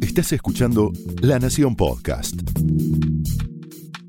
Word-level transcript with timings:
Estás 0.00 0.32
escuchando 0.32 0.92
La 1.20 1.38
Nación 1.38 1.76
Podcast. 1.76 2.34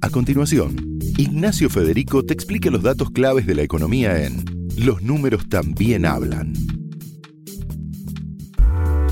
A 0.01 0.09
continuación, 0.09 0.99
Ignacio 1.17 1.69
Federico 1.69 2.23
te 2.23 2.33
explica 2.33 2.69
los 2.69 2.81
datos 2.81 3.11
claves 3.11 3.45
de 3.45 3.55
la 3.55 3.63
economía 3.63 4.25
en 4.25 4.45
Los 4.77 5.01
números 5.01 5.49
también 5.49 6.05
hablan. 6.05 6.53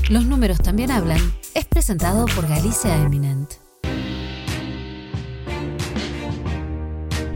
Los 0.08 0.24
números 0.24 0.58
también 0.58 0.90
hablan 0.90 1.20
es 1.54 1.66
presentado 1.66 2.24
por 2.34 2.48
Galicia 2.48 2.96
Eminent. 3.04 3.50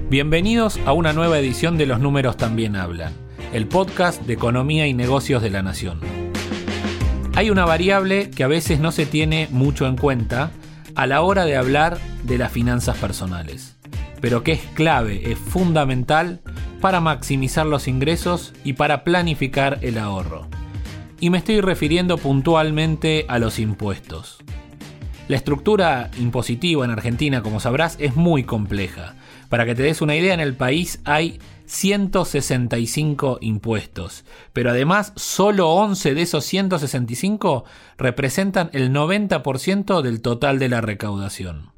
Bienvenidos 0.09 0.79
a 0.87 0.93
una 0.93 1.13
nueva 1.13 1.39
edición 1.39 1.77
de 1.77 1.87
Los 1.87 2.01
números 2.01 2.37
también 2.37 2.77
hablan, 2.77 3.13
el 3.53 3.69
podcast 3.69 4.23
de 4.23 4.33
economía 4.33 4.87
y 4.87 4.95
negocios 4.95 5.43
de 5.43 5.51
la 5.51 5.63
nación. 5.63 6.12
Hay 7.43 7.51
una 7.51 7.65
variable 7.65 8.31
que 8.31 8.45
a 8.45 8.47
veces 8.47 8.79
no 8.79 8.93
se 8.93 9.05
tiene 9.05 9.49
mucho 9.51 9.89
en 9.89 9.97
cuenta 9.97 10.53
a 10.95 11.09
la 11.09 11.23
hora 11.23 11.45
de 11.45 11.57
hablar 11.57 11.99
de 12.23 12.39
las 12.39 12.53
finanzas 12.53 12.97
personales, 12.99 13.77
pero 14.21 14.45
que 14.45 14.53
es 14.53 14.61
clave, 14.75 15.33
es 15.33 15.39
fundamental 15.39 16.41
para 16.81 17.01
maximizar 17.01 17.67
los 17.67 17.89
ingresos 17.89 18.55
y 18.63 18.75
para 18.75 19.03
planificar 19.03 19.81
el 19.83 19.99
ahorro. 19.99 20.47
Y 21.19 21.31
me 21.31 21.39
estoy 21.39 21.61
refiriendo 21.61 22.17
puntualmente 22.17 23.25
a 23.27 23.41
los 23.41 23.59
impuestos. 23.59 24.39
La 25.27 25.35
estructura 25.35 26.13
impositiva 26.21 26.85
en 26.85 26.93
Argentina, 26.93 27.43
como 27.43 27.59
sabrás, 27.59 27.97
es 27.99 28.15
muy 28.15 28.45
compleja. 28.45 29.17
Para 29.53 29.67
que 29.67 29.75
te 29.75 29.83
des 29.83 30.01
una 30.01 30.17
idea, 30.17 30.33
en 30.33 30.41
el 30.41 30.55
país 30.55 30.99
hay 31.05 31.39
165 31.67 33.37
impuestos, 33.43 34.25
pero 34.55 34.71
además 34.71 35.13
solo 35.17 35.69
11 35.73 36.15
de 36.15 36.23
esos 36.23 36.47
165 36.47 37.65
representan 37.99 38.71
el 38.73 38.95
90% 38.95 40.01
del 40.01 40.23
total 40.23 40.59
de 40.59 40.71
la 40.71 40.81
recaudación. 40.81 41.71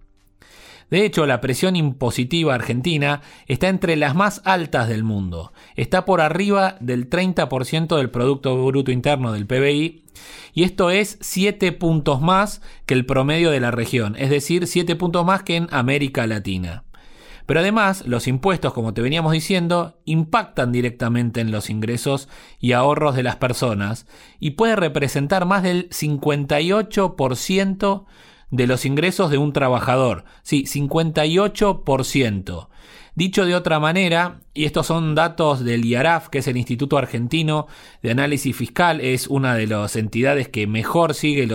De 0.88 1.04
hecho, 1.04 1.26
la 1.26 1.40
presión 1.40 1.74
impositiva 1.74 2.54
argentina 2.54 3.22
está 3.48 3.70
entre 3.70 3.96
las 3.96 4.14
más 4.14 4.40
altas 4.44 4.88
del 4.88 5.02
mundo. 5.02 5.52
Está 5.74 6.04
por 6.04 6.20
arriba 6.20 6.76
del 6.78 7.10
30% 7.10 7.96
del 7.96 8.10
Producto 8.10 8.64
Bruto 8.64 8.92
Interno 8.92 9.32
del 9.32 9.48
PBI 9.48 10.04
y 10.52 10.62
esto 10.62 10.92
es 10.92 11.18
7 11.20 11.72
puntos 11.72 12.20
más 12.20 12.62
que 12.86 12.94
el 12.94 13.04
promedio 13.04 13.50
de 13.50 13.58
la 13.58 13.72
región, 13.72 14.14
es 14.16 14.30
decir, 14.30 14.68
7 14.68 14.94
puntos 14.94 15.26
más 15.26 15.42
que 15.42 15.56
en 15.56 15.66
América 15.72 16.28
Latina. 16.28 16.83
Pero 17.46 17.60
además, 17.60 18.04
los 18.06 18.26
impuestos, 18.26 18.72
como 18.72 18.94
te 18.94 19.02
veníamos 19.02 19.32
diciendo, 19.32 20.00
impactan 20.04 20.72
directamente 20.72 21.40
en 21.40 21.52
los 21.52 21.70
ingresos 21.70 22.28
y 22.58 22.72
ahorros 22.72 23.14
de 23.16 23.22
las 23.22 23.36
personas 23.36 24.06
y 24.40 24.52
puede 24.52 24.76
representar 24.76 25.44
más 25.44 25.62
del 25.62 25.90
58% 25.90 28.04
de 28.50 28.66
los 28.66 28.84
ingresos 28.84 29.30
de 29.30 29.38
un 29.38 29.52
trabajador. 29.52 30.24
Sí, 30.42 30.64
58%. 30.64 32.68
Dicho 33.16 33.46
de 33.46 33.54
otra 33.54 33.78
manera, 33.78 34.40
y 34.54 34.64
estos 34.64 34.88
son 34.88 35.14
datos 35.14 35.64
del 35.64 35.84
IARAF, 35.84 36.30
que 36.30 36.38
es 36.38 36.48
el 36.48 36.56
Instituto 36.56 36.98
Argentino 36.98 37.68
de 38.02 38.10
Análisis 38.10 38.56
Fiscal, 38.56 39.00
es 39.00 39.28
una 39.28 39.54
de 39.54 39.68
las 39.68 39.94
entidades 39.94 40.48
que 40.48 40.66
mejor 40.66 41.14
sigue 41.14 41.48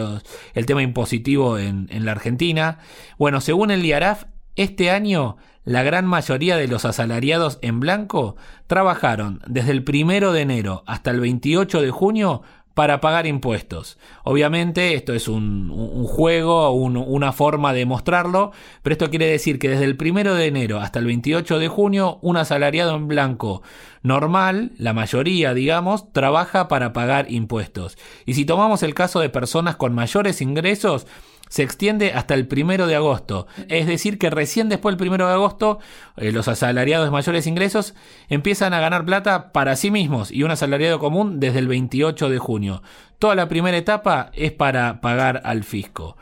el 0.54 0.66
tema 0.66 0.84
impositivo 0.84 1.58
en, 1.58 1.90
la 2.06 2.14
Argentina. 2.14 2.80
Bueno, 3.17 3.42
según 3.42 3.72
el 3.72 3.86
IARAF, 3.86 4.23
este 4.56 4.90
año 4.90 5.36
la 5.70 5.84
gran 5.84 6.08
mayoría 6.08 6.58
de 6.58 6.67
los 6.67 6.84
asalariados 6.84 7.59
en 7.62 7.80
blanco 7.80 8.36
trabajaron 8.66 9.39
desde 9.45 9.72
el 9.72 9.84
primero 9.84 10.34
de 10.34 10.42
enero 10.42 10.81
hasta 10.88 11.11
el 11.11 11.20
28 11.20 11.81
de 11.84 11.92
junio 11.92 12.42
para 12.73 13.02
pagar 13.02 13.28
impuestos. 13.28 14.00
Obviamente 14.23 14.95
esto 14.95 15.14
es 15.14 15.28
un, 15.28 15.70
juego, 16.06 16.72
una 16.72 17.34
forma 17.34 17.72
de 17.73 17.86
mostrarlo, 17.86 18.52
pero 18.81 18.94
esto 18.94 19.11
quiere 19.11 19.28
decir 19.28 19.59
que 19.59 19.70
desde 19.70 19.86
el 19.86 19.95
primero 19.95 20.34
de 20.34 20.48
enero 20.48 20.80
hasta 20.80 20.98
el 20.98 21.06
28 21.06 21.59
de 21.59 21.67
junio, 21.67 22.17
un 22.23 22.38
asalariado 22.38 22.95
en 22.95 23.08
blanco 23.08 23.61
normal, 24.02 24.71
la 24.80 24.94
mayoría, 24.94 25.54
digamos, 25.54 26.11
trabaja 26.14 26.67
para 26.67 26.94
pagar 26.94 27.32
impuestos. 27.32 27.95
Y 28.26 28.33
si 28.33 28.44
tomamos 28.44 28.82
el 28.82 28.95
caso 28.95 29.20
de 29.20 29.30
personas 29.30 29.76
con 29.76 29.94
mayores 29.94 30.42
ingresos, 30.42 31.05
se 31.49 31.64
extiende 31.64 32.14
hasta 32.14 32.36
el 32.36 32.48
primero 32.48 32.87
de 32.87 32.95
agosto. 32.95 33.48
Es 33.67 33.87
decir, 33.87 34.17
que 34.17 34.30
recién 34.30 34.70
después 34.70 34.93
del 34.93 34.99
primero 34.99 35.27
de 35.27 35.33
agosto, 35.33 35.80
eh, 36.15 36.32
los 36.32 36.48
asalariados 36.48 37.08
de 37.08 37.11
mayores 37.11 37.48
ingresos 37.48 37.95
empiezan 38.30 38.73
a 38.73 38.80
ganar 38.80 39.05
plata 39.05 39.52
para 39.52 39.76
sí 39.76 39.92
mismos 39.92 40.32
y 40.32 40.43
un 40.43 40.52
asalariado 40.52 40.99
común 40.99 41.39
desde 41.39 41.59
el 41.59 41.67
28 41.67 42.30
de 42.30 42.38
junio. 42.38 42.82
Toda 43.17 43.36
la 43.36 43.49
primera 43.49 43.77
etapa 43.77 44.32
es 44.33 44.52
para 44.54 45.02
pagar 45.02 45.42
al 45.43 45.64
fisco. 45.64 46.15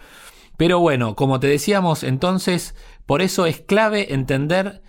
Pero 0.55 0.79
bueno, 0.79 1.16
como 1.16 1.39
te 1.39 1.47
decíamos 1.47 2.03
entonces, 2.03 2.73
por 3.05 3.21
eso 3.21 3.45
es 3.45 3.61
clave 3.61 4.13
entender 4.13 4.81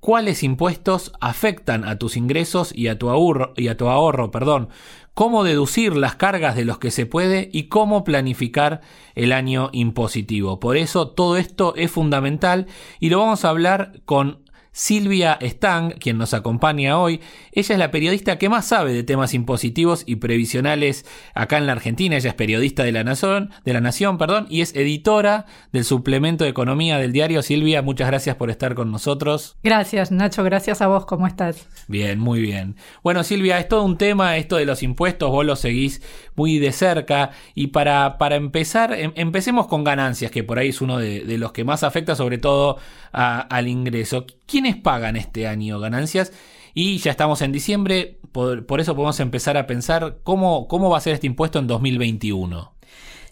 cuáles 0.00 0.42
impuestos 0.42 1.12
afectan 1.20 1.84
a 1.84 1.98
tus 1.98 2.16
ingresos 2.16 2.72
y 2.74 2.88
a 2.88 2.98
tu 2.98 3.08
ahorro, 3.10 3.52
y 3.56 3.68
a 3.68 3.76
tu 3.76 3.88
ahorro 3.88 4.30
perdón, 4.30 4.68
cómo 5.14 5.44
deducir 5.44 5.96
las 5.96 6.14
cargas 6.14 6.56
de 6.56 6.66
los 6.66 6.78
que 6.78 6.90
se 6.90 7.06
puede 7.06 7.48
y 7.52 7.64
cómo 7.64 8.04
planificar 8.04 8.82
el 9.14 9.32
año 9.32 9.70
impositivo. 9.72 10.60
Por 10.60 10.76
eso 10.76 11.08
todo 11.08 11.38
esto 11.38 11.74
es 11.74 11.90
fundamental 11.90 12.66
y 13.00 13.08
lo 13.08 13.20
vamos 13.20 13.44
a 13.44 13.48
hablar 13.48 14.00
con 14.04 14.45
Silvia 14.76 15.38
Stang, 15.40 15.92
quien 15.92 16.18
nos 16.18 16.34
acompaña 16.34 16.98
hoy. 16.98 17.22
Ella 17.52 17.74
es 17.74 17.78
la 17.78 17.90
periodista 17.90 18.36
que 18.36 18.50
más 18.50 18.66
sabe 18.66 18.92
de 18.92 19.04
temas 19.04 19.32
impositivos 19.32 20.02
y 20.04 20.16
previsionales 20.16 21.06
acá 21.32 21.56
en 21.56 21.64
la 21.64 21.72
Argentina. 21.72 22.14
Ella 22.14 22.28
es 22.28 22.34
periodista 22.34 22.84
de 22.84 22.92
la 22.92 23.02
Nación, 23.02 23.52
de 23.64 23.72
la 23.72 23.80
Nación, 23.80 24.18
perdón, 24.18 24.46
y 24.50 24.60
es 24.60 24.76
editora 24.76 25.46
del 25.72 25.86
suplemento 25.86 26.44
de 26.44 26.50
economía 26.50 26.98
del 26.98 27.12
diario. 27.12 27.40
Silvia, 27.40 27.80
muchas 27.80 28.08
gracias 28.08 28.36
por 28.36 28.50
estar 28.50 28.74
con 28.74 28.92
nosotros. 28.92 29.56
Gracias, 29.62 30.12
Nacho, 30.12 30.44
gracias 30.44 30.82
a 30.82 30.88
vos, 30.88 31.06
¿cómo 31.06 31.26
estás? 31.26 31.66
Bien, 31.88 32.18
muy 32.18 32.42
bien. 32.42 32.76
Bueno, 33.02 33.24
Silvia, 33.24 33.58
es 33.58 33.68
todo 33.68 33.82
un 33.82 33.96
tema 33.96 34.36
esto 34.36 34.56
de 34.56 34.66
los 34.66 34.82
impuestos, 34.82 35.30
vos 35.30 35.46
lo 35.46 35.56
seguís 35.56 36.02
muy 36.34 36.58
de 36.58 36.72
cerca 36.72 37.30
y 37.54 37.68
para, 37.68 38.18
para 38.18 38.36
empezar, 38.36 38.92
em, 38.92 39.12
empecemos 39.14 39.68
con 39.68 39.84
ganancias, 39.84 40.30
que 40.30 40.44
por 40.44 40.58
ahí 40.58 40.68
es 40.68 40.82
uno 40.82 40.98
de, 40.98 41.38
los 41.38 41.52
que 41.52 41.64
más 41.64 41.82
afecta 41.82 42.14
sobre 42.14 42.36
todo 42.36 42.76
al 43.12 43.68
ingreso. 43.68 44.26
¿Quiénes 44.46 44.76
pagan 44.76 45.16
este 45.16 45.46
año 45.46 45.80
ganancias? 45.80 46.32
Y 46.72 46.98
ya 46.98 47.10
estamos 47.10 47.42
en 47.42 47.52
diciembre, 47.52 48.18
por, 48.32 48.80
eso 48.80 48.94
podemos 48.94 49.18
empezar 49.20 49.56
a 49.56 49.66
pensar 49.66 50.18
cómo, 50.22 50.68
cómo 50.68 50.90
va 50.90 50.98
a 50.98 51.00
ser 51.00 51.14
este 51.14 51.26
impuesto 51.26 51.58
en 51.58 51.66
2021. 51.66 52.76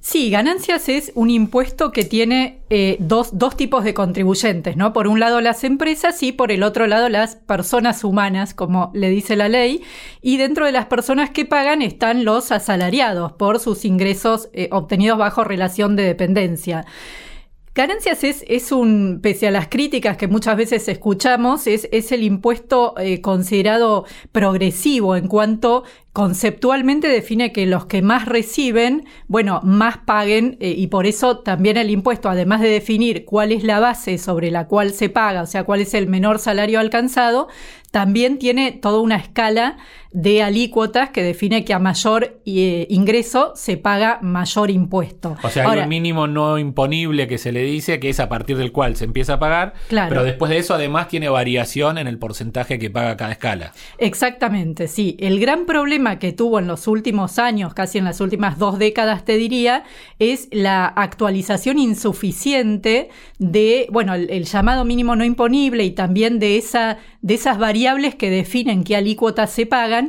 Sí, 0.00 0.28
ganancias 0.28 0.90
es 0.90 1.12
un 1.14 1.30
impuesto 1.30 1.90
que 1.90 2.04
tiene 2.04 2.60
eh, 2.68 2.96
dos, 3.00 3.38
dos, 3.38 3.56
tipos 3.56 3.84
de 3.84 3.94
contribuyentes, 3.94 4.76
¿no? 4.76 4.92
Por 4.92 5.08
un 5.08 5.18
lado 5.18 5.40
las 5.40 5.64
empresas 5.64 6.22
y 6.22 6.32
por 6.32 6.52
el 6.52 6.62
otro 6.62 6.86
lado 6.86 7.08
las 7.08 7.36
personas 7.36 8.04
humanas, 8.04 8.52
como 8.52 8.90
le 8.92 9.08
dice 9.08 9.34
la 9.34 9.48
ley. 9.48 9.82
Y 10.20 10.36
dentro 10.36 10.66
de 10.66 10.72
las 10.72 10.86
personas 10.86 11.30
que 11.30 11.46
pagan 11.46 11.80
están 11.80 12.26
los 12.26 12.52
asalariados 12.52 13.32
por 13.32 13.60
sus 13.60 13.86
ingresos 13.86 14.50
eh, 14.52 14.68
obtenidos 14.72 15.16
bajo 15.16 15.42
relación 15.42 15.96
de 15.96 16.02
dependencia. 16.02 16.84
Ganancias 17.74 18.22
es, 18.22 18.44
es, 18.46 18.70
un, 18.70 19.18
pese 19.20 19.48
a 19.48 19.50
las 19.50 19.66
críticas 19.66 20.16
que 20.16 20.28
muchas 20.28 20.56
veces 20.56 20.86
escuchamos, 20.86 21.66
es, 21.66 21.88
es 21.90 22.12
el 22.12 22.22
impuesto 22.22 22.94
eh, 22.98 23.20
considerado 23.20 24.04
progresivo 24.30 25.16
en 25.16 25.26
cuanto 25.26 25.82
conceptualmente 26.12 27.08
define 27.08 27.52
que 27.52 27.66
los 27.66 27.86
que 27.86 28.00
más 28.00 28.26
reciben, 28.26 29.04
bueno, 29.26 29.60
más 29.64 29.98
paguen 29.98 30.56
eh, 30.60 30.72
y 30.76 30.86
por 30.86 31.04
eso 31.04 31.38
también 31.38 31.76
el 31.76 31.90
impuesto, 31.90 32.28
además 32.28 32.60
de 32.60 32.68
definir 32.68 33.24
cuál 33.24 33.50
es 33.50 33.64
la 33.64 33.80
base 33.80 34.18
sobre 34.18 34.52
la 34.52 34.68
cual 34.68 34.92
se 34.92 35.08
paga, 35.08 35.42
o 35.42 35.46
sea, 35.46 35.64
cuál 35.64 35.80
es 35.80 35.94
el 35.94 36.06
menor 36.06 36.38
salario 36.38 36.78
alcanzado, 36.78 37.48
también 37.90 38.38
tiene 38.38 38.70
toda 38.70 39.00
una 39.00 39.16
escala 39.16 39.78
de 40.14 40.44
alícuotas 40.44 41.10
que 41.10 41.24
define 41.24 41.64
que 41.64 41.74
a 41.74 41.80
mayor 41.80 42.40
eh, 42.46 42.86
ingreso 42.88 43.52
se 43.56 43.76
paga 43.76 44.20
mayor 44.22 44.70
impuesto. 44.70 45.36
O 45.42 45.50
sea, 45.50 45.68
hay 45.68 45.80
un 45.80 45.88
mínimo 45.88 46.28
no 46.28 46.56
imponible 46.56 47.26
que 47.26 47.36
se 47.36 47.50
le 47.50 47.64
dice, 47.64 47.98
que 47.98 48.10
es 48.10 48.20
a 48.20 48.28
partir 48.28 48.56
del 48.56 48.70
cual 48.70 48.94
se 48.94 49.06
empieza 49.06 49.34
a 49.34 49.38
pagar, 49.40 49.74
claro. 49.88 50.10
pero 50.10 50.22
después 50.22 50.50
de 50.50 50.58
eso 50.58 50.72
además 50.72 51.08
tiene 51.08 51.28
variación 51.28 51.98
en 51.98 52.06
el 52.06 52.18
porcentaje 52.18 52.78
que 52.78 52.90
paga 52.90 53.16
cada 53.16 53.32
escala. 53.32 53.72
Exactamente, 53.98 54.86
sí. 54.86 55.16
El 55.18 55.40
gran 55.40 55.66
problema 55.66 56.20
que 56.20 56.32
tuvo 56.32 56.60
en 56.60 56.68
los 56.68 56.86
últimos 56.86 57.40
años, 57.40 57.74
casi 57.74 57.98
en 57.98 58.04
las 58.04 58.20
últimas 58.20 58.56
dos 58.56 58.78
décadas 58.78 59.24
te 59.24 59.36
diría, 59.36 59.82
es 60.20 60.46
la 60.52 60.86
actualización 60.86 61.76
insuficiente 61.76 63.08
de, 63.40 63.88
bueno, 63.90 64.14
el, 64.14 64.30
el 64.30 64.44
llamado 64.44 64.84
mínimo 64.84 65.16
no 65.16 65.24
imponible 65.24 65.82
y 65.82 65.90
también 65.90 66.38
de, 66.38 66.56
esa, 66.56 66.98
de 67.20 67.34
esas 67.34 67.58
variables 67.58 68.14
que 68.14 68.30
definen 68.30 68.84
qué 68.84 68.94
alícuotas 68.94 69.50
se 69.50 69.66
pagan 69.66 70.03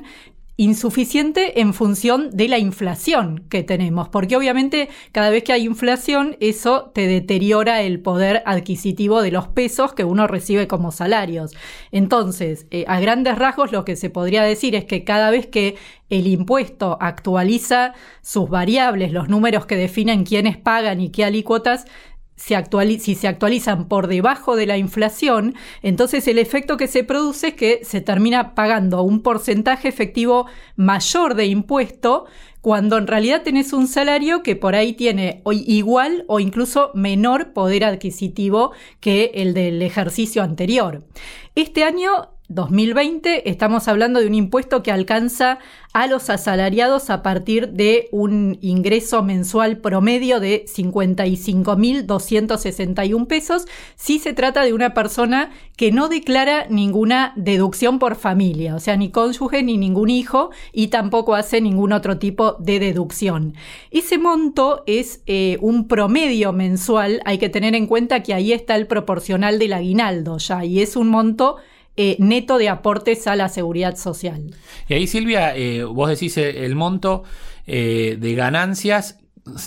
insuficiente 0.57 1.59
en 1.59 1.73
función 1.73 2.29
de 2.31 2.47
la 2.47 2.57
inflación 2.57 3.43
que 3.49 3.63
tenemos, 3.63 4.07
porque 4.07 4.37
obviamente 4.37 4.87
cada 5.11 5.29
vez 5.29 5.43
que 5.43 5.51
hay 5.51 5.65
inflación 5.65 6.37
eso 6.39 6.91
te 6.93 7.07
deteriora 7.07 7.81
el 7.81 7.99
poder 7.99 8.41
adquisitivo 8.45 9.21
de 9.21 9.31
los 9.31 9.49
pesos 9.49 9.93
que 9.93 10.05
uno 10.05 10.27
recibe 10.27 10.67
como 10.67 10.93
salarios. 10.93 11.51
Entonces, 11.91 12.67
eh, 12.71 12.85
a 12.87 13.01
grandes 13.01 13.37
rasgos 13.37 13.73
lo 13.73 13.83
que 13.83 13.97
se 13.97 14.09
podría 14.09 14.43
decir 14.43 14.75
es 14.75 14.85
que 14.85 15.03
cada 15.03 15.29
vez 15.29 15.45
que 15.47 15.75
el 16.09 16.25
impuesto 16.27 16.97
actualiza 17.01 17.93
sus 18.21 18.49
variables, 18.49 19.11
los 19.11 19.27
números 19.27 19.65
que 19.65 19.75
definen 19.75 20.23
quiénes 20.23 20.55
pagan 20.55 21.01
y 21.01 21.09
qué 21.09 21.25
alícuotas, 21.25 21.85
si 22.35 23.15
se 23.15 23.27
actualizan 23.27 23.87
por 23.87 24.07
debajo 24.07 24.55
de 24.55 24.65
la 24.65 24.77
inflación, 24.77 25.55
entonces 25.81 26.27
el 26.27 26.37
efecto 26.37 26.77
que 26.77 26.87
se 26.87 27.03
produce 27.03 27.47
es 27.47 27.53
que 27.53 27.79
se 27.83 28.01
termina 28.01 28.55
pagando 28.55 29.01
un 29.03 29.21
porcentaje 29.21 29.87
efectivo 29.87 30.45
mayor 30.75 31.35
de 31.35 31.45
impuesto 31.45 32.25
cuando 32.61 32.97
en 32.97 33.05
realidad 33.05 33.43
tenés 33.43 33.73
un 33.73 33.87
salario 33.87 34.41
que 34.41 34.55
por 34.55 34.75
ahí 34.75 34.93
tiene 34.93 35.43
igual 35.51 36.25
o 36.27 36.39
incluso 36.39 36.89
menor 36.95 37.53
poder 37.53 37.83
adquisitivo 37.83 38.71
que 38.99 39.31
el 39.35 39.53
del 39.53 39.81
ejercicio 39.83 40.41
anterior. 40.41 41.05
Este 41.53 41.83
año 41.83 42.34
2020 42.47 43.49
estamos 43.49 43.87
hablando 43.87 44.19
de 44.19 44.27
un 44.27 44.35
impuesto 44.35 44.83
que 44.83 44.91
alcanza 44.91 45.57
a 45.93 46.05
los 46.07 46.29
asalariados 46.29 47.09
a 47.09 47.23
partir 47.23 47.69
de 47.69 48.07
un 48.11 48.59
ingreso 48.61 49.23
mensual 49.23 49.77
promedio 49.77 50.39
de 50.39 50.65
55.261 50.65 53.27
pesos 53.27 53.65
si 53.95 54.19
se 54.19 54.33
trata 54.33 54.63
de 54.63 54.73
una 54.73 54.93
persona 54.93 55.49
que 55.75 55.91
no 55.91 56.07
declara 56.07 56.67
ninguna 56.69 57.33
deducción 57.35 57.97
por 57.97 58.15
familia, 58.15 58.75
o 58.75 58.79
sea, 58.79 58.95
ni 58.95 59.09
cónyuge 59.09 59.63
ni 59.63 59.77
ningún 59.77 60.09
hijo 60.09 60.51
y 60.71 60.89
tampoco 60.89 61.33
hace 61.33 61.61
ningún 61.61 61.93
otro 61.93 62.19
tipo 62.19 62.53
de 62.59 62.79
deducción. 62.79 63.55
Ese 63.89 64.17
monto 64.17 64.83
es 64.85 65.21
eh, 65.25 65.57
un 65.61 65.87
promedio 65.87 66.53
mensual, 66.53 67.21
hay 67.25 67.39
que 67.39 67.49
tener 67.49 67.73
en 67.73 67.87
cuenta 67.87 68.21
que 68.21 68.33
ahí 68.33 68.53
está 68.53 68.75
el 68.75 68.85
proporcional 68.85 69.59
del 69.59 69.73
aguinaldo 69.73 70.37
ya 70.37 70.63
y 70.63 70.81
es 70.81 70.95
un 70.95 71.09
monto 71.09 71.57
eh, 71.97 72.17
neto 72.19 72.57
de 72.57 72.69
aportes 72.69 73.25
a 73.27 73.35
la 73.35 73.49
seguridad 73.49 73.95
social. 73.95 74.53
Y 74.87 74.93
ahí, 74.93 75.07
Silvia, 75.07 75.55
eh, 75.55 75.83
vos 75.83 76.09
decís 76.09 76.37
eh, 76.37 76.65
el 76.65 76.75
monto 76.75 77.23
de 77.65 78.33
ganancias 78.35 79.17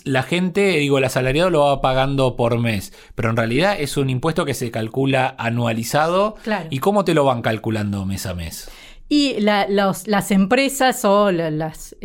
la 0.05 0.23
gente, 0.25 0.79
digo, 0.79 0.99
el 0.99 1.05
asalariado 1.05 1.51
lo 1.51 1.61
va 1.61 1.81
pagando 1.81 2.35
por 2.35 2.59
mes, 2.59 2.93
pero 3.15 3.31
en 3.31 3.37
realidad 3.37 3.77
es 3.79 3.97
un 3.97 4.11
impuesto 4.11 4.45
que 4.45 4.55
se 4.55 4.71
calcula 4.71 5.37
anualizado. 5.39 6.35
¿Y 6.71 6.81
cómo 6.81 7.05
te 7.05 7.15
lo 7.15 7.25
van 7.25 7.43
calculando 7.43 8.05
mes 8.05 8.27
a 8.27 8.35
mes? 8.35 8.71
Y 9.11 9.41
las 9.41 10.31
empresas 10.31 11.05
o 11.07 11.33
los 11.33 11.97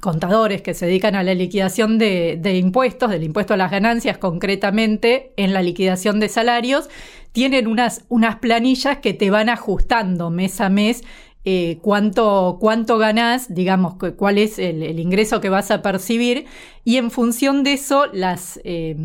contadores 0.00 0.60
que 0.60 0.74
se 0.74 0.84
dedican 0.84 1.14
a 1.14 1.22
la 1.22 1.32
liquidación 1.32 1.98
de, 1.98 2.38
de, 2.38 2.58
impuestos, 2.58 3.10
del 3.10 3.24
impuesto 3.24 3.54
a 3.54 3.56
las 3.56 3.70
ganancias 3.70 4.18
concretamente, 4.18 5.32
en 5.36 5.54
la 5.54 5.62
liquidación 5.62 6.20
de 6.20 6.28
salarios, 6.28 6.90
tienen 7.32 7.66
unas, 7.66 8.04
unas 8.10 8.36
planillas 8.36 8.98
que 8.98 9.14
te 9.14 9.30
van 9.30 9.48
ajustando 9.48 10.28
mes 10.28 10.60
a 10.60 10.68
mes 10.68 11.02
eh, 11.44 11.78
cuánto, 11.82 12.58
cuánto 12.60 12.98
ganás, 12.98 13.52
digamos, 13.52 13.94
cuál 14.16 14.38
es 14.38 14.58
el, 14.58 14.98
ingreso 15.00 15.40
que 15.40 15.48
vas 15.48 15.70
a 15.70 15.82
percibir, 15.82 16.46
y 16.84 16.98
en 16.98 17.10
función 17.10 17.64
de 17.64 17.72
eso, 17.72 18.06
las, 18.12 18.60
eh, 18.64 18.96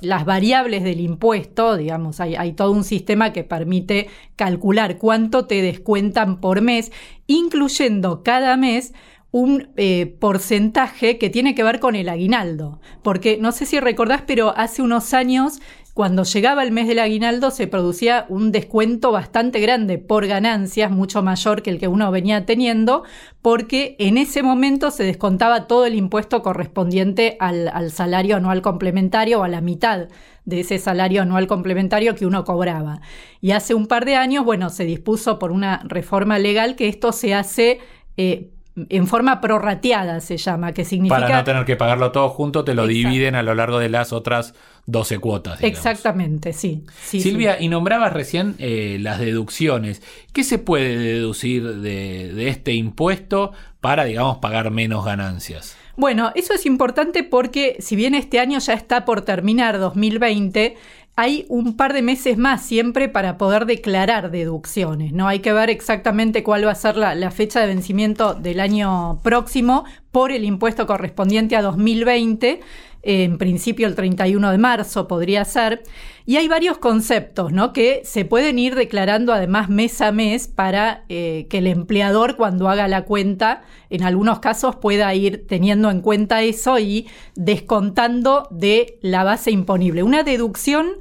las 0.00 0.24
variables 0.24 0.84
del 0.84 1.00
impuesto, 1.00 1.76
digamos, 1.76 2.20
hay, 2.20 2.34
hay, 2.34 2.52
todo 2.52 2.70
un 2.72 2.84
sistema 2.84 3.32
que 3.32 3.44
permite 3.44 4.08
calcular 4.36 4.98
cuánto 4.98 5.46
te 5.46 5.62
descuentan 5.62 6.40
por 6.40 6.60
mes, 6.60 6.92
incluyendo 7.26 8.22
cada 8.22 8.56
mes 8.56 8.92
un 9.36 9.68
eh, 9.76 10.16
porcentaje 10.18 11.18
que 11.18 11.28
tiene 11.28 11.54
que 11.54 11.62
ver 11.62 11.78
con 11.78 11.94
el 11.94 12.08
aguinaldo. 12.08 12.80
Porque 13.02 13.36
no 13.38 13.52
sé 13.52 13.66
si 13.66 13.78
recordás, 13.80 14.22
pero 14.26 14.56
hace 14.56 14.80
unos 14.80 15.12
años 15.12 15.60
cuando 15.96 16.24
llegaba 16.24 16.62
el 16.62 16.72
mes 16.72 16.88
del 16.88 16.98
aguinaldo 16.98 17.50
se 17.50 17.68
producía 17.68 18.26
un 18.28 18.52
descuento 18.52 19.12
bastante 19.12 19.60
grande 19.60 19.96
por 19.96 20.26
ganancias, 20.26 20.90
mucho 20.90 21.22
mayor 21.22 21.62
que 21.62 21.70
el 21.70 21.78
que 21.78 21.88
uno 21.88 22.10
venía 22.10 22.44
teniendo, 22.44 23.04
porque 23.40 23.96
en 23.98 24.18
ese 24.18 24.42
momento 24.42 24.90
se 24.90 25.04
descontaba 25.04 25.66
todo 25.66 25.86
el 25.86 25.94
impuesto 25.94 26.42
correspondiente 26.42 27.38
al, 27.40 27.90
salario 27.90 28.36
anual 28.36 28.60
complementario 28.60 29.40
o 29.40 29.44
a 29.44 29.48
la 29.48 29.62
mitad 29.62 30.08
de 30.44 30.60
ese 30.60 30.76
salario 30.76 31.22
anual 31.22 31.46
complementario 31.46 32.14
que 32.14 32.26
uno 32.26 32.44
cobraba. 32.44 33.00
Y 33.40 33.52
hace 33.52 33.72
un 33.72 33.86
par 33.86 34.04
de 34.04 34.16
años, 34.16 34.44
bueno, 34.44 34.68
se 34.68 34.84
dispuso 34.84 35.38
por 35.38 35.50
una 35.50 35.80
reforma 35.86 36.38
legal 36.38 36.76
que 36.76 36.88
esto 36.88 37.10
se 37.12 37.32
hace 37.32 37.78
eh, 38.18 38.50
en 38.88 39.06
forma 39.06 39.40
prorrateada 39.40 40.20
se 40.20 40.36
llama, 40.36 40.72
que 40.72 40.84
significa... 40.84 41.20
Para 41.20 41.38
no 41.38 41.44
tener 41.44 41.64
que 41.64 41.76
pagarlo 41.76 42.12
todo 42.12 42.28
junto, 42.28 42.64
te 42.64 42.74
lo 42.74 42.86
dividen 42.86 43.34
a 43.34 43.42
lo 43.42 43.54
largo 43.54 43.78
de 43.78 43.88
las 43.88 44.12
otras 44.12 44.54
12 44.84 45.18
cuotas. 45.18 45.62
Exactamente, 45.62 46.52
sí. 46.52 46.84
Silvia, 47.02 47.60
y 47.60 47.68
nombrabas 47.68 48.12
recién 48.12 48.54
eh, 48.58 48.98
las 49.00 49.18
deducciones. 49.18 50.02
¿Qué 50.32 50.44
se 50.44 50.58
puede 50.58 50.98
deducir 50.98 51.64
de, 51.76 52.32
de 52.34 52.48
este 52.48 52.74
impuesto 52.74 53.52
para, 53.80 54.04
digamos, 54.04 54.38
pagar 54.38 54.70
menos 54.70 55.04
ganancias? 55.04 55.76
Bueno, 55.96 56.30
eso 56.34 56.52
es 56.52 56.66
importante 56.66 57.24
porque 57.24 57.76
si 57.80 57.96
bien 57.96 58.14
este 58.14 58.38
año 58.38 58.58
ya 58.58 58.74
está 58.74 59.06
por 59.06 59.22
terminar 59.22 59.78
2020, 59.78 60.76
hay 61.18 61.46
un 61.48 61.76
par 61.76 61.94
de 61.94 62.02
meses 62.02 62.36
más 62.36 62.62
siempre 62.62 63.08
para 63.08 63.38
poder 63.38 63.64
declarar 63.64 64.30
deducciones. 64.30 65.12
No 65.12 65.26
hay 65.26 65.38
que 65.38 65.54
ver 65.54 65.70
exactamente 65.70 66.42
cuál 66.42 66.66
va 66.66 66.72
a 66.72 66.74
ser 66.74 66.98
la, 66.98 67.30
fecha 67.30 67.60
de 67.60 67.68
vencimiento 67.68 68.34
del 68.34 68.60
año 68.60 69.18
próximo 69.22 69.86
por 70.12 70.30
el 70.30 70.44
impuesto 70.44 70.86
correspondiente 70.86 71.56
a 71.56 71.62
2020 71.62 72.60
en 73.06 73.38
principio 73.38 73.86
el 73.86 73.94
31 73.94 74.50
de 74.50 74.58
marzo 74.58 75.06
podría 75.06 75.44
ser. 75.44 75.84
Y 76.24 76.38
hay 76.38 76.48
varios 76.48 76.78
conceptos 76.78 77.52
¿no? 77.52 77.72
que 77.72 78.02
se 78.04 78.24
pueden 78.24 78.58
ir 78.58 78.74
declarando 78.74 79.32
además 79.32 79.68
mes 79.68 80.00
a 80.00 80.10
mes 80.10 80.48
para 80.48 81.04
eh, 81.08 81.46
que 81.48 81.58
el 81.58 81.68
empleador 81.68 82.36
cuando 82.36 82.68
haga 82.68 82.88
la 82.88 83.04
cuenta, 83.04 83.62
en 83.90 84.02
algunos 84.02 84.40
casos 84.40 84.74
pueda 84.74 85.14
ir 85.14 85.46
teniendo 85.46 85.88
en 85.88 86.00
cuenta 86.00 86.42
eso 86.42 86.80
y 86.80 87.06
descontando 87.36 88.48
de 88.50 88.98
la 89.02 89.22
base 89.22 89.52
imponible. 89.52 90.02
Una 90.02 90.24
deducción 90.24 90.96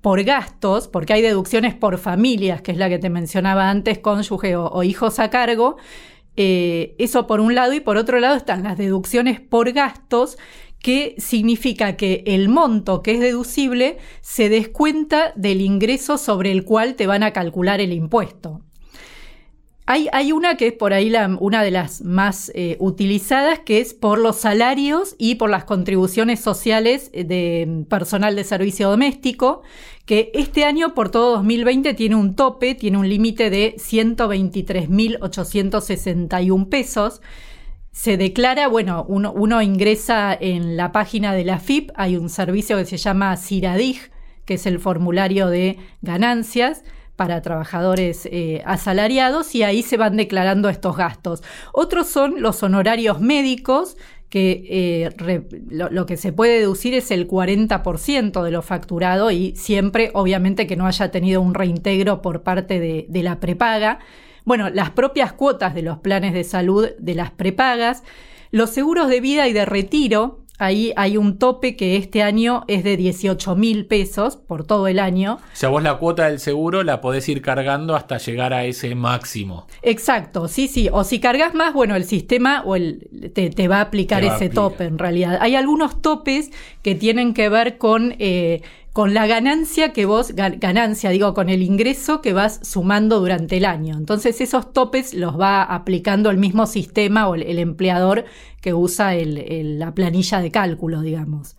por 0.00 0.22
gastos, 0.22 0.88
porque 0.88 1.12
hay 1.12 1.20
deducciones 1.20 1.74
por 1.74 1.98
familias, 1.98 2.62
que 2.62 2.72
es 2.72 2.78
la 2.78 2.88
que 2.88 2.98
te 2.98 3.10
mencionaba 3.10 3.68
antes, 3.68 3.98
cónyuge 3.98 4.56
o, 4.56 4.82
hijos 4.82 5.18
a 5.18 5.28
cargo. 5.28 5.76
Eh, 6.36 6.94
eso 6.98 7.26
por 7.26 7.40
un 7.40 7.54
lado 7.54 7.74
y 7.74 7.80
por 7.80 7.98
otro 7.98 8.18
lado 8.18 8.36
están 8.36 8.62
las 8.62 8.78
deducciones 8.78 9.40
por 9.40 9.72
gastos 9.72 10.38
que 10.82 11.14
significa 11.18 11.96
que 11.96 12.22
el 12.26 12.48
monto 12.48 13.02
que 13.02 13.12
es 13.12 13.20
deducible 13.20 13.98
se 14.20 14.48
descuenta 14.48 15.32
del 15.36 15.60
ingreso 15.60 16.18
sobre 16.18 16.52
el 16.52 16.64
cual 16.64 16.94
te 16.94 17.06
van 17.06 17.22
a 17.22 17.32
calcular 17.32 17.80
el 17.80 17.92
impuesto. 17.92 18.62
Hay, 19.92 20.30
una 20.30 20.56
que 20.56 20.68
es 20.68 20.72
por 20.72 20.92
ahí 20.92 21.12
una 21.40 21.64
de 21.64 21.72
las 21.72 22.02
más 22.02 22.52
eh, 22.54 22.76
utilizadas, 22.78 23.58
que 23.58 23.80
es 23.80 23.92
por 23.92 24.20
los 24.20 24.36
salarios 24.36 25.16
y 25.18 25.34
por 25.34 25.50
las 25.50 25.64
contribuciones 25.64 26.38
sociales 26.38 27.10
de 27.10 27.86
personal 27.88 28.36
de 28.36 28.44
servicio 28.44 28.88
doméstico, 28.88 29.62
que 30.06 30.30
este 30.32 30.64
año 30.64 30.94
por 30.94 31.08
todo 31.08 31.32
2020 31.32 31.94
tiene 31.94 32.14
un 32.14 32.36
tope, 32.36 32.76
tiene 32.76 32.98
un 32.98 33.08
límite 33.08 33.50
de 33.50 33.74
123.861 33.78 36.68
pesos 36.68 37.20
se 37.92 38.16
declara, 38.16 38.68
bueno, 38.68 39.04
uno, 39.08 39.62
ingresa 39.62 40.36
en 40.38 40.76
la 40.76 40.92
página 40.92 41.34
de 41.34 41.44
la 41.44 41.58
FIP, 41.58 41.90
hay 41.96 42.16
un 42.16 42.28
servicio 42.28 42.76
que 42.76 42.84
se 42.84 42.96
llama 42.96 43.36
CIRADIG, 43.36 44.10
que 44.44 44.54
es 44.54 44.66
el 44.66 44.78
formulario 44.78 45.48
de 45.48 45.76
ganancias 46.00 46.84
para 47.16 47.42
trabajadores 47.42 48.26
eh, 48.30 48.62
asalariados 48.64 49.54
y 49.54 49.64
ahí 49.64 49.82
se 49.82 49.96
van 49.96 50.16
declarando 50.16 50.68
estos 50.68 50.96
gastos. 50.96 51.42
Otros 51.72 52.06
son 52.06 52.40
los 52.40 52.62
honorarios 52.62 53.20
médicos, 53.20 53.96
que 54.30 54.64
eh, 54.70 55.50
lo, 55.70 56.06
que 56.06 56.16
se 56.16 56.32
puede 56.32 56.60
deducir 56.60 56.94
es 56.94 57.10
el 57.10 57.26
40% 57.26 58.44
de 58.44 58.50
lo 58.52 58.62
facturado 58.62 59.32
y 59.32 59.56
siempre, 59.56 60.12
obviamente, 60.14 60.68
que 60.68 60.76
no 60.76 60.86
haya 60.86 61.10
tenido 61.10 61.42
un 61.42 61.52
reintegro 61.52 62.22
por 62.22 62.42
parte 62.44 62.78
de 63.08 63.22
la 63.24 63.40
prepaga 63.40 63.98
bueno, 64.44 64.70
las 64.70 64.90
propias 64.90 65.32
cuotas 65.32 65.74
de 65.74 65.82
los 65.82 65.98
planes 65.98 66.32
de 66.32 66.44
salud 66.44 66.88
de 66.98 67.14
las 67.14 67.30
prepagas, 67.30 68.02
los 68.50 68.70
seguros 68.70 69.08
de 69.08 69.20
vida 69.20 69.48
y 69.48 69.52
de 69.52 69.64
retiro, 69.64 70.44
ahí 70.60 70.92
hay 70.96 71.16
un 71.16 71.38
tope 71.38 71.74
que 71.74 71.96
este 71.96 72.22
año 72.22 72.64
es 72.68 72.84
de 72.84 72.96
18 72.96 73.56
mil 73.56 73.86
pesos 73.86 74.36
por 74.36 74.64
todo 74.64 74.86
el 74.86 74.98
año. 74.98 75.38
O 75.52 75.56
sea, 75.56 75.70
vos 75.70 75.82
la 75.82 75.96
cuota 75.98 76.26
del 76.26 76.38
seguro 76.38 76.82
la 76.82 77.00
podés 77.00 77.28
ir 77.28 77.42
cargando 77.42 77.96
hasta 77.96 78.18
llegar 78.18 78.52
a 78.52 78.64
ese 78.64 78.94
máximo. 78.94 79.66
Exacto, 79.82 80.46
sí, 80.48 80.68
sí. 80.68 80.88
O 80.92 81.02
si 81.02 81.18
cargas 81.18 81.54
más, 81.54 81.72
bueno, 81.72 81.96
el 81.96 82.04
sistema 82.04 82.62
o 82.64 82.76
el, 82.76 83.32
te, 83.34 83.68
va 83.68 83.78
a 83.78 83.82
aplicar 83.82 84.22
ese 84.22 84.48
tope 84.48 84.84
en 84.84 84.98
realidad. 84.98 85.38
Hay 85.40 85.56
algunos 85.56 86.02
topes 86.02 86.50
que 86.82 86.94
tienen 86.94 87.34
que 87.34 87.48
ver 87.48 87.78
con... 87.78 88.14
Eh, 88.18 88.62
con 88.92 89.14
la 89.14 89.26
ganancia 89.26 89.92
que 89.92 90.04
vos, 90.04 90.32
ganancia, 90.34 91.10
digo, 91.10 91.32
con 91.32 91.48
el 91.48 91.62
ingreso 91.62 92.20
que 92.20 92.32
vas 92.32 92.60
sumando 92.62 93.20
durante 93.20 93.56
el 93.56 93.64
año. 93.64 93.96
Entonces 93.96 94.40
esos 94.40 94.72
topes 94.72 95.14
los 95.14 95.38
va 95.38 95.62
aplicando 95.62 96.28
el 96.28 96.38
mismo 96.38 96.66
sistema 96.66 97.28
o 97.28 97.36
el, 97.36 97.58
empleador 97.60 98.24
que 98.60 98.74
usa 98.74 99.14
la 99.14 99.94
planilla 99.94 100.40
de 100.40 100.50
cálculo, 100.50 101.02
digamos. 101.02 101.56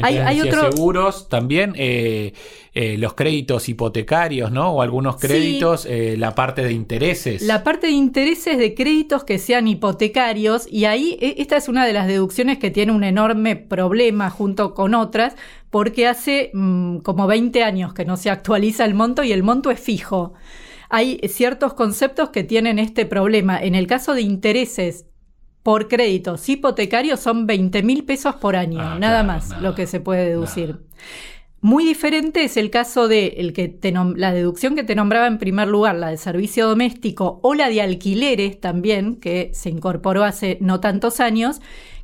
Hay, 0.00 0.16
hay 0.18 0.40
seguros 0.40 1.28
también, 1.28 1.74
eh, 1.76 2.32
eh, 2.74 2.96
los 2.98 3.14
créditos 3.14 3.68
hipotecarios, 3.68 4.50
¿no? 4.50 4.70
O 4.70 4.82
algunos 4.82 5.16
créditos, 5.16 5.86
eh, 5.86 6.16
la 6.18 6.34
parte 6.34 6.64
de 6.64 6.72
intereses. 6.72 7.42
La 7.42 7.62
parte 7.62 7.88
de 7.88 7.92
intereses 7.92 8.58
de 8.58 8.74
créditos 8.74 9.24
que 9.24 9.38
sean 9.38 9.68
hipotecarios, 9.68 10.66
y 10.70 10.86
ahí 10.86 11.18
e, 11.20 11.36
esta 11.38 11.56
es 11.56 11.68
una 11.68 11.86
de 11.86 11.92
las 11.92 12.06
deducciones 12.06 12.58
que 12.58 12.70
tiene 12.70 12.92
un 12.92 13.04
enorme 13.04 13.56
problema 13.56 14.30
junto 14.30 14.74
con 14.74 14.94
otras, 14.94 15.36
porque 15.70 16.06
hace 16.06 16.50
mm, 16.54 16.98
como 16.98 17.26
20 17.26 17.62
años 17.62 17.94
que 17.94 18.04
no 18.04 18.16
se 18.16 18.30
actualiza 18.30 18.84
el 18.84 18.94
monto 18.94 19.22
y 19.22 19.32
el 19.32 19.42
monto 19.42 19.70
es 19.70 19.80
fijo 19.80 20.34
hay 20.94 21.18
ciertos 21.30 21.72
conceptos 21.72 22.28
que 22.28 22.44
tienen 22.44 22.78
este 22.78 23.06
problema. 23.06 23.58
En 23.62 23.74
el 23.74 23.86
caso 23.86 24.12
de 24.12 24.20
intereses 24.20 25.06
por 25.62 25.88
créditos 25.88 26.48
hipotecarios 26.48 27.20
son 27.20 27.46
20 27.46 27.82
mil 27.82 28.04
pesos 28.04 28.34
por 28.36 28.56
año, 28.56 28.80
ah, 28.80 28.98
nada 28.98 29.22
más 29.22 29.60
lo 29.60 29.74
que 29.74 29.86
se 29.86 30.00
puede 30.00 30.28
deducir. 30.28 30.80
Muy 31.60 31.84
diferente 31.84 32.42
es 32.42 32.56
el 32.56 32.70
caso 32.70 33.06
de 33.06 33.34
el 33.36 33.52
que 33.52 33.78
la 34.16 34.32
deducción 34.32 34.74
que 34.74 34.82
te 34.82 34.96
nombraba 34.96 35.28
en 35.28 35.38
primer 35.38 35.68
lugar, 35.68 35.94
la 35.94 36.08
de 36.08 36.16
servicio 36.16 36.66
doméstico 36.66 37.38
o 37.44 37.54
la 37.54 37.68
de 37.68 37.80
alquileres 37.80 38.60
también, 38.60 39.14
que 39.14 39.52
se 39.54 39.70
incorporó 39.70 40.24
hace 40.24 40.58
no 40.60 40.80
tantos 40.80 41.20
años, 41.20 41.60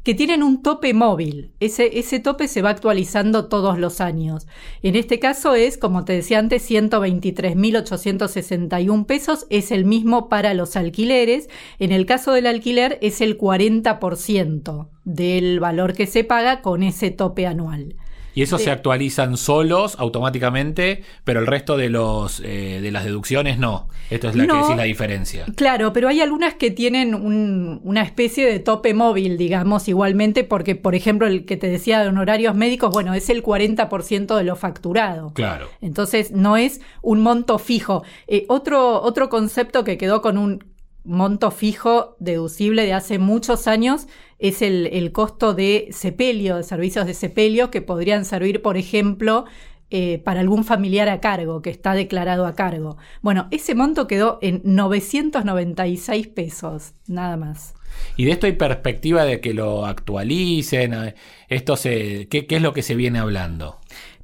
que 0.09 0.15
tienen 0.15 0.43
un 0.43 0.63
tope 0.63 0.95
móvil. 0.95 1.53
Ese, 1.61 1.99
ese 1.99 2.19
tope 2.19 2.49
se 2.49 2.63
va 2.63 2.71
actualizando 2.71 3.49
todos 3.49 3.79
los 3.79 4.01
años. 4.01 4.47
En 4.83 4.97
este 4.97 5.19
caso 5.19 5.55
es, 5.55 5.77
como 5.77 6.07
te 6.07 6.15
decía 6.15 6.39
antes, 6.39 6.71
123.861 6.71 9.05
pesos, 9.05 9.47
es 9.51 9.71
el 9.71 9.85
mismo 9.85 10.31
para 10.31 10.55
los 10.55 10.77
alquileres. 10.77 11.51
En 11.79 11.93
el 11.93 12.07
caso 12.07 12.33
del 12.33 12.47
alquiler 12.47 12.99
es 13.03 13.21
el 13.21 13.37
40% 13.37 14.89
del 15.05 15.61
valor 15.61 15.93
que 15.93 16.07
se 16.07 16.25
paga 16.25 16.63
con 16.63 16.83
ese 16.83 17.11
tope 17.11 17.47
anual. 17.47 17.97
Y 18.39 18.43
esos 18.43 18.63
se 18.63 18.71
actualizan 18.71 19.37
solos 19.37 19.97
automáticamente, 19.99 21.03
pero 21.25 21.41
el 21.41 21.49
resto 21.49 21.77
de 21.77 21.89
los 21.89 22.39
eh, 22.39 22.79
de 22.81 22.93
las 22.93 23.03
deducciones 23.03 23.59
no. 23.59 23.89
Esto 24.11 24.29
es 24.29 24.37
la 24.37 24.47
que 24.47 24.53
decís 24.53 24.77
la 24.77 24.85
diferencia. 24.85 25.45
Claro, 25.57 25.93
pero 25.93 26.07
hay 26.07 26.21
algunas 26.21 26.55
que 26.55 26.71
tienen 26.71 27.17
una 27.17 28.03
especie 28.03 28.47
de 28.47 28.61
tope 28.61 28.95
móvil, 28.95 29.39
digamos, 29.39 29.89
igualmente, 29.89 30.45
porque, 30.45 30.77
por 30.77 30.95
ejemplo, 30.95 31.27
el 31.27 31.47
que 31.47 31.57
te 31.57 31.69
decía 31.69 32.01
de 32.01 32.11
honorarios 32.11 32.55
médicos, 32.55 32.93
bueno, 32.93 33.13
es 33.13 33.29
el 33.29 33.43
40% 33.43 34.37
de 34.37 34.45
lo 34.45 34.55
facturado. 34.55 35.33
Claro. 35.35 35.67
Entonces, 35.81 36.31
no 36.31 36.57
es 36.57 36.81
un 37.03 37.21
monto 37.23 37.59
fijo. 37.59 38.05
Eh, 38.29 38.45
otro, 38.47 39.03
otro 39.03 39.31
concepto 39.31 39.83
que 39.83 39.99
quedó 39.99 40.23
con 40.23 40.39
un 40.39 40.63
monto 41.05 41.51
fijo 41.51 42.17
deducible 42.19 42.85
de 42.85 42.93
hace 42.93 43.19
muchos 43.19 43.67
años 43.67 44.07
es 44.39 44.63
el, 44.63 45.11
costo 45.13 45.55
de 45.55 45.89
sepelio, 45.91 46.57
de 46.57 46.63
servicios 46.63 47.07
de 47.07 47.15
sepelio, 47.15 47.71
que 47.71 47.83
podrían 47.83 48.25
servir, 48.25 48.63
por 48.63 48.77
ejemplo, 48.77 49.45
eh, 49.91 50.19
para 50.19 50.41
algún 50.41 50.65
familiar 50.65 51.09
a 51.09 51.21
cargo, 51.21 51.63
que 51.63 51.71
está 51.71 51.95
declarado 51.95 52.47
a 52.47 52.55
cargo. 52.55 52.99
Bueno, 53.21 53.49
ese 53.51 53.75
monto 53.75 54.07
quedó 54.07 54.39
en 54.43 54.61
996 54.65 56.29
pesos, 56.29 56.93
nada 57.07 57.37
más. 57.37 57.75
Y 58.17 58.27
de 58.27 58.33
esto 58.33 58.47
hay 58.47 58.53
perspectiva 58.53 59.25
de 59.25 59.41
que 59.41 59.55
lo 59.55 59.87
actualicen. 59.87 61.15
Esto 61.49 61.77
se, 61.77 62.29
¿qué, 62.29 62.47
es 62.49 62.63
lo 62.63 62.73
que 62.73 62.83
se 62.83 62.95
viene 62.95 63.19
hablando? 63.19 63.79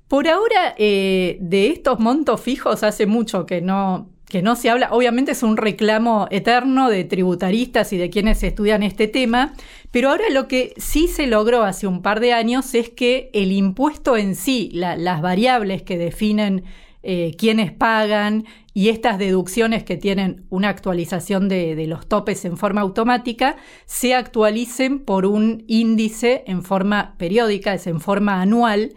Por 0.06 0.28
ahora, 0.28 0.74
eh, 0.76 1.38
de 1.40 1.68
estos 1.68 1.98
montos 1.98 2.40
fijos 2.40 2.82
hace 2.82 3.06
mucho 3.06 3.46
que 3.46 3.60
no, 3.60 4.13
que 4.34 4.42
no 4.42 4.56
se 4.56 4.68
habla, 4.68 4.88
obviamente 4.90 5.30
es 5.30 5.44
un 5.44 5.56
reclamo 5.56 6.26
eterno 6.28 6.90
de 6.90 7.04
tributaristas 7.04 7.92
y 7.92 7.98
de 7.98 8.10
quienes 8.10 8.42
estudian 8.42 8.82
este 8.82 9.06
tema, 9.06 9.54
pero 9.92 10.10
ahora 10.10 10.24
lo 10.28 10.48
que 10.48 10.74
sí 10.76 11.06
se 11.06 11.28
logró 11.28 11.62
hace 11.62 11.86
un 11.86 12.02
par 12.02 12.18
de 12.18 12.32
años 12.32 12.74
es 12.74 12.90
que 12.90 13.30
el 13.32 13.52
impuesto 13.52 14.16
en 14.16 14.34
sí, 14.34 14.70
las 14.72 15.22
variables 15.22 15.84
que 15.84 15.98
definen 15.98 16.64
eh, 17.04 17.36
quiénes 17.38 17.70
pagan 17.70 18.44
y 18.72 18.88
estas 18.88 19.20
deducciones 19.20 19.84
que 19.84 19.96
tienen 19.96 20.46
una 20.50 20.68
actualización 20.68 21.48
de, 21.48 21.76
de, 21.76 21.86
los 21.86 22.08
topes 22.08 22.44
en 22.44 22.56
forma 22.56 22.80
automática, 22.80 23.54
se 23.86 24.16
actualicen 24.16 24.98
por 24.98 25.26
un 25.26 25.62
índice 25.68 26.42
en 26.48 26.64
forma 26.64 27.14
periódica, 27.18 27.72
es 27.72 27.86
en 27.86 28.00
forma 28.00 28.42
anual, 28.42 28.94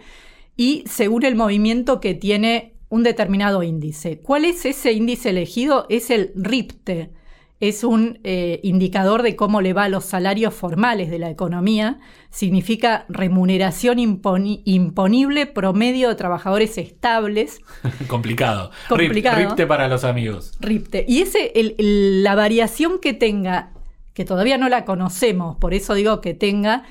y 0.55 0.83
según 0.87 1.25
el 1.25 1.35
movimiento 1.35 2.01
que 2.01 2.15
tiene 2.15 2.76
un 2.89 3.03
determinado 3.03 3.63
índice. 3.63 4.19
¿Cuál 4.19 4.45
es 4.45 4.65
ese 4.65 4.93
índice 4.93 5.29
elegido? 5.29 5.85
Es 5.89 6.09
el 6.09 6.31
RIPTE. 6.35 7.11
Es 7.59 7.83
un 7.83 8.19
eh, 8.23 8.59
indicador 8.61 9.23
de 9.23 9.35
cómo 9.35 9.61
le 9.61 9.73
va 9.73 9.85
a 9.85 9.89
los 9.89 10.05
salarios 10.05 10.53
formales 10.53 11.09
de 11.09 11.17
la 11.17 11.31
economía. 11.31 11.99
Significa 12.29 13.05
remuneración 13.09 13.97
imponible 13.99 15.47
promedio 15.47 16.09
de 16.09 16.15
trabajadores 16.15 16.77
estables. 16.77 17.59
Complicado. 18.07 18.69
Complicado. 18.87 19.37
RIPTE 19.37 19.65
para 19.65 19.87
los 19.87 20.03
amigos. 20.03 20.53
RIPTE. 20.59 21.05
Y 21.07 21.21
ese, 21.21 21.51
la 21.79 22.35
variación 22.35 22.99
que 22.99 23.13
tenga, 23.13 23.71
que 24.13 24.23
todavía 24.23 24.59
no 24.59 24.69
la 24.69 24.85
conocemos, 24.85 25.57
por 25.57 25.73
eso 25.73 25.95
digo 25.95 26.21
que 26.21 26.35
tenga 26.35 26.83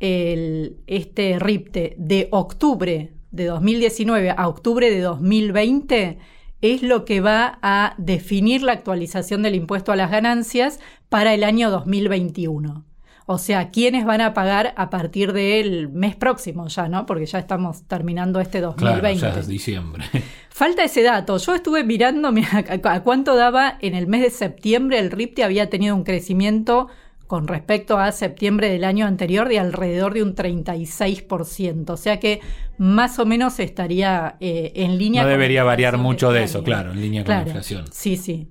el, 0.00 0.78
este 0.86 1.38
RIPTE 1.38 1.96
de 1.98 2.28
octubre 2.30 3.13
de 3.34 3.46
2019 3.46 4.32
a 4.36 4.48
octubre 4.48 4.90
de 4.90 5.00
2020 5.00 6.18
es 6.60 6.82
lo 6.82 7.04
que 7.04 7.20
va 7.20 7.58
a 7.62 7.94
definir 7.98 8.62
la 8.62 8.72
actualización 8.72 9.42
del 9.42 9.54
impuesto 9.56 9.92
a 9.92 9.96
las 9.96 10.10
ganancias 10.10 10.80
para 11.08 11.34
el 11.34 11.44
año 11.44 11.70
2021. 11.70 12.84
O 13.26 13.38
sea, 13.38 13.70
¿quiénes 13.70 14.04
van 14.04 14.20
a 14.20 14.34
pagar 14.34 14.74
a 14.76 14.90
partir 14.90 15.32
del 15.32 15.88
mes 15.88 16.14
próximo 16.14 16.68
ya, 16.68 16.88
no? 16.88 17.06
Porque 17.06 17.26
ya 17.26 17.38
estamos 17.38 17.82
terminando 17.88 18.38
este 18.38 18.60
2020. 18.60 19.18
Claro, 19.18 19.34
ya 19.34 19.40
es 19.40 19.48
diciembre. 19.48 20.04
Falta 20.50 20.84
ese 20.84 21.02
dato. 21.02 21.36
Yo 21.38 21.54
estuve 21.54 21.84
mirando 21.84 22.30
a 22.84 23.00
cuánto 23.02 23.34
daba 23.34 23.78
en 23.80 23.94
el 23.94 24.06
mes 24.06 24.22
de 24.22 24.30
septiembre. 24.30 24.98
El 24.98 25.10
RIPTE 25.10 25.42
había 25.42 25.70
tenido 25.70 25.96
un 25.96 26.04
crecimiento 26.04 26.88
con 27.26 27.48
respecto 27.48 27.98
a 27.98 28.12
septiembre 28.12 28.70
del 28.70 28.84
año 28.84 29.06
anterior 29.06 29.48
de 29.48 29.58
alrededor 29.58 30.14
de 30.14 30.22
un 30.22 30.34
36%. 30.34 31.90
O 31.90 31.96
sea 31.96 32.20
que 32.20 32.40
más 32.78 33.18
o 33.18 33.26
menos 33.26 33.58
estaría 33.60 34.36
eh, 34.40 34.72
en 34.76 34.98
línea. 34.98 35.22
No 35.22 35.28
debería 35.28 35.64
variar 35.64 35.98
mucho 35.98 36.32
de 36.32 36.44
eso, 36.44 36.62
claro, 36.62 36.92
en 36.92 37.00
línea 37.00 37.24
con 37.24 37.34
la 37.34 37.42
inflación. 37.42 37.84
Sí, 37.92 38.16
sí. 38.16 38.48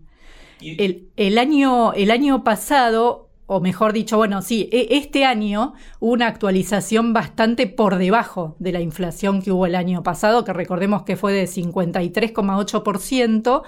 El, 0.61 1.37
año, 1.37 1.93
el 1.93 2.09
año 2.09 2.43
pasado, 2.43 3.29
o 3.47 3.59
mejor 3.59 3.91
dicho, 3.91 4.15
bueno, 4.17 4.41
sí, 4.41 4.69
e, 4.71 4.87
este 4.91 5.25
año 5.25 5.73
hubo 5.99 6.13
una 6.13 6.27
actualización 6.27 7.11
bastante 7.13 7.67
por 7.67 7.97
debajo 7.97 8.55
de 8.59 8.71
la 8.71 8.79
inflación 8.79 9.41
que 9.41 9.51
hubo 9.51 9.65
el 9.65 9.75
año 9.75 10.03
pasado, 10.03 10.45
que 10.45 10.53
recordemos 10.53 11.03
que 11.03 11.17
fue 11.17 11.33
de 11.33 11.45
53,8% 11.45 13.63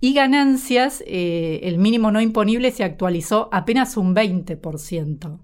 y 0.00 0.12
ganancias, 0.12 1.02
eh, 1.06 1.60
el 1.62 1.78
mínimo 1.78 2.10
no 2.10 2.20
imponible 2.20 2.70
se 2.70 2.84
actualizó 2.84 3.48
apenas 3.52 3.96
un 3.96 4.14
20%. 4.14 5.40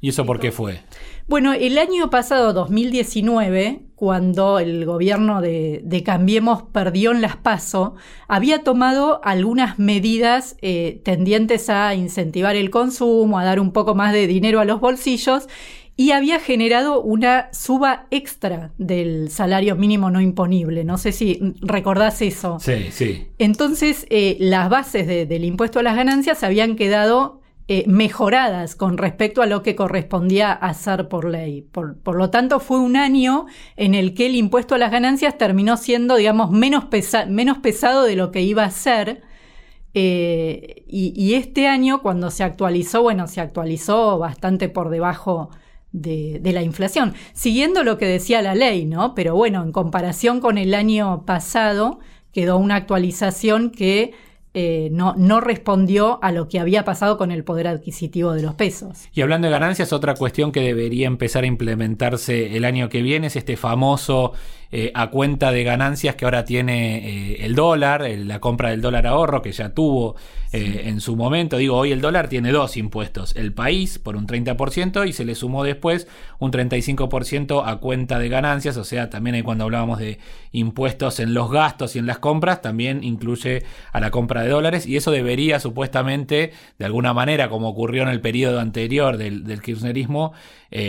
¿Y 0.00 0.10
eso 0.10 0.26
por 0.26 0.38
qué 0.38 0.52
fue? 0.52 0.80
Bueno, 1.26 1.54
el 1.54 1.78
año 1.78 2.10
pasado, 2.10 2.52
2019, 2.52 3.80
cuando 3.94 4.58
el 4.58 4.84
gobierno 4.84 5.40
de, 5.40 6.02
Cambiemos 6.04 6.64
perdió 6.64 7.12
en 7.12 7.22
las 7.22 7.36
PASO, 7.36 7.94
había 8.28 8.62
tomado 8.62 9.20
algunas 9.24 9.78
medidas 9.78 10.56
eh, 10.60 11.00
tendientes 11.02 11.70
a 11.70 11.94
incentivar 11.94 12.56
el 12.56 12.70
consumo, 12.70 13.38
a 13.38 13.44
dar 13.44 13.58
un 13.58 13.72
poco 13.72 13.94
más 13.94 14.12
de 14.12 14.26
dinero 14.26 14.60
a 14.60 14.66
los 14.66 14.80
bolsillos 14.80 15.48
y 15.98 16.10
había 16.10 16.38
generado 16.38 17.00
una 17.00 17.48
suba 17.52 18.06
extra 18.10 18.70
del 18.76 19.30
salario 19.30 19.76
mínimo 19.76 20.10
no 20.10 20.20
imponible. 20.20 20.84
No 20.84 20.98
sé 20.98 21.10
si 21.10 21.54
recordás 21.62 22.20
eso. 22.20 22.58
Sí, 22.60 22.88
sí. 22.90 23.28
Entonces, 23.38 24.06
eh, 24.10 24.36
las 24.38 24.68
bases 24.68 25.06
del 25.06 25.44
impuesto 25.44 25.78
a 25.78 25.82
las 25.82 25.96
ganancias 25.96 26.42
habían 26.42 26.76
quedado 26.76 27.40
eh, 27.68 27.84
mejoradas 27.88 28.76
con 28.76 28.98
respecto 28.98 29.40
a 29.40 29.46
lo 29.46 29.62
que 29.62 29.74
correspondía 29.74 30.52
hacer 30.52 31.08
por 31.08 31.24
ley. 31.24 31.62
Por, 31.62 32.14
lo 32.14 32.28
tanto, 32.28 32.60
fue 32.60 32.78
un 32.78 32.96
año 32.96 33.46
en 33.76 33.94
el 33.94 34.12
que 34.12 34.26
el 34.26 34.36
impuesto 34.36 34.74
a 34.74 34.78
las 34.78 34.92
ganancias 34.92 35.38
terminó 35.38 35.78
siendo, 35.78 36.16
digamos, 36.16 36.50
menos, 36.50 36.84
menos 37.28 37.58
pesado 37.58 38.04
de 38.04 38.16
lo 38.16 38.32
que 38.32 38.42
iba 38.42 38.64
a 38.64 38.70
ser. 38.70 39.22
Eh, 39.94 40.84
y, 40.86 41.14
y, 41.16 41.34
este 41.34 41.68
año, 41.68 42.02
cuando 42.02 42.30
se 42.30 42.44
actualizó, 42.44 43.02
bueno, 43.02 43.26
se 43.28 43.40
actualizó 43.40 44.18
bastante 44.18 44.68
por 44.68 44.90
debajo 44.90 45.48
de, 45.92 46.40
la 46.52 46.62
inflación, 46.62 47.14
siguiendo 47.32 47.82
lo 47.84 47.98
que 47.98 48.06
decía 48.06 48.42
la 48.42 48.54
ley, 48.54 48.84
¿no? 48.84 49.14
Pero 49.14 49.34
bueno, 49.34 49.62
en 49.62 49.72
comparación 49.72 50.40
con 50.40 50.58
el 50.58 50.74
año 50.74 51.24
pasado, 51.24 51.98
quedó 52.32 52.58
una 52.58 52.76
actualización 52.76 53.70
que 53.70 54.12
eh, 54.52 54.88
no, 54.90 55.14
no, 55.16 55.40
respondió 55.40 56.18
a 56.22 56.32
lo 56.32 56.48
que 56.48 56.58
había 56.58 56.84
pasado 56.84 57.18
con 57.18 57.30
el 57.30 57.44
poder 57.44 57.66
adquisitivo 57.66 58.32
de 58.32 58.42
los 58.42 58.54
pesos. 58.54 59.08
Y 59.12 59.20
hablando 59.20 59.48
de 59.48 59.52
ganancias, 59.52 59.92
otra 59.92 60.14
cuestión 60.14 60.50
que 60.50 60.60
debería 60.60 61.06
empezar 61.06 61.44
a 61.44 61.46
implementarse 61.46 62.56
el 62.56 62.64
año 62.64 62.88
que 62.88 63.02
viene 63.02 63.26
es 63.26 63.36
este 63.36 63.56
famoso 63.56 64.32
eh, 64.72 64.90
a 64.94 65.10
cuenta 65.10 65.52
de 65.52 65.62
ganancias 65.62 66.16
que 66.16 66.24
ahora 66.24 66.44
tiene 66.44 66.98
eh, 66.98 67.46
el 67.46 67.54
dólar, 67.54 68.04
la 68.10 68.40
compra 68.40 68.70
del 68.70 68.80
dólar 68.80 69.06
ahorro 69.06 69.40
que 69.40 69.52
ya 69.52 69.70
tuvo 69.72 70.16
eh, 70.52 70.82
en 70.86 71.00
su 71.00 71.14
momento. 71.14 71.56
Digo, 71.56 71.76
hoy 71.76 71.92
el 71.92 72.00
dólar 72.00 72.28
tiene 72.28 72.50
dos 72.50 72.76
impuestos, 72.76 73.36
el 73.36 73.52
país 73.52 74.00
por 74.00 74.16
un 74.16 74.26
30% 74.26 75.08
y 75.08 75.12
se 75.12 75.24
le 75.24 75.36
sumó 75.36 75.62
después 75.62 76.08
un 76.40 76.50
35% 76.50 77.62
a 77.64 77.76
cuenta 77.76 78.18
de 78.18 78.28
ganancias, 78.28 78.76
o 78.76 78.84
sea, 78.84 79.08
también 79.08 79.40
cuando 79.44 79.64
hablábamos 79.64 80.00
de 80.00 80.18
impuestos 80.50 81.20
en 81.20 81.32
los 81.32 81.50
gastos 81.50 81.94
y 81.94 82.00
en 82.00 82.06
las 82.06 82.18
compras, 82.18 82.60
también 82.60 83.04
incluye 83.04 83.62
a 83.92 84.00
la 84.00 84.10
compra 84.10 84.42
de 84.42 84.48
dólares. 84.48 84.86
Y 84.86 84.96
eso 84.96 85.12
debería 85.12 85.60
supuestamente, 85.60 86.52
de 86.78 86.84
alguna 86.84 87.14
manera, 87.14 87.48
como 87.48 87.68
ocurrió 87.68 88.02
en 88.02 88.08
el 88.08 88.20
periodo 88.20 88.58
anterior 88.58 89.16
del, 89.16 89.44
del 89.44 89.62
kirchnerismo, 89.62 90.32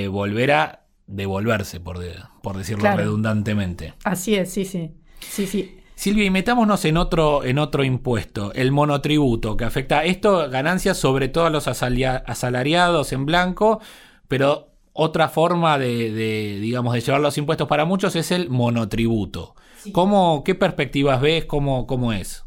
volver 0.10 0.51
a 0.51 0.87
devolverse, 1.08 1.80
por, 1.80 2.00
por 2.42 2.58
decirlo 2.58 2.96
redundantemente. 2.96 3.94
Así 4.04 4.36
es, 4.36 4.52
sí, 4.52 4.66
sí. 4.66 4.92
Sí, 5.20 5.48
sí. 5.48 5.80
Silvia, 5.96 6.26
y 6.26 6.30
metámonos 6.30 6.86
en 6.86 6.96
otro, 6.96 7.44
en 7.44 7.58
otro 7.58 7.84
impuesto, 7.84 8.54
el 8.54 8.72
monotributo, 8.72 9.58
que 9.58 9.66
afecta 9.66 10.04
esto, 10.04 10.48
ganancias 10.48 10.98
sobre 10.98 11.28
todo 11.28 11.48
a 11.48 11.50
los 11.50 11.68
asalariados 11.68 13.14
en 13.14 13.26
blanco, 13.26 13.82
pero 14.28 14.68
otra 14.94 15.28
forma 15.28 15.80
de, 15.80 16.60
digamos, 16.60 16.94
de 16.94 17.02
llevar 17.02 17.22
los 17.22 17.38
impuestos 17.38 17.68
para 17.68 17.86
muchos 17.86 18.16
es 18.16 18.32
el 18.32 18.50
monotributo. 18.50 19.56
¿Cómo, 19.92 20.44
¿Qué 20.44 20.54
perspectivas 20.54 21.20
ves? 21.22 21.46
¿Cómo, 21.46 21.88
cómo 21.88 22.14
es? 22.14 22.46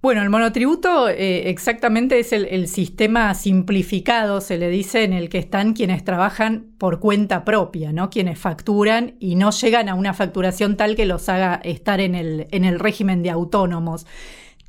Bueno, 0.00 0.22
el 0.22 0.30
monotributo 0.30 1.08
eh, 1.08 1.50
exactamente 1.50 2.20
es 2.20 2.32
el, 2.32 2.68
sistema 2.68 3.34
simplificado, 3.34 4.40
se 4.40 4.56
le 4.56 4.68
dice, 4.68 5.02
en 5.02 5.12
el 5.12 5.28
que 5.28 5.38
están 5.38 5.72
quienes 5.72 6.04
trabajan 6.04 6.68
por 6.78 7.00
cuenta 7.00 7.44
propia, 7.44 7.92
¿no? 7.92 8.08
Quienes 8.08 8.38
facturan 8.38 9.16
y 9.18 9.34
no 9.34 9.50
llegan 9.50 9.88
a 9.88 9.96
una 9.96 10.14
facturación 10.14 10.76
tal 10.76 10.94
que 10.94 11.04
los 11.04 11.28
haga 11.28 11.60
estar 11.64 12.00
en 12.00 12.14
el, 12.14 12.46
en 12.52 12.64
el 12.64 12.78
régimen 12.78 13.24
de 13.24 13.30
autónomos. 13.30 14.06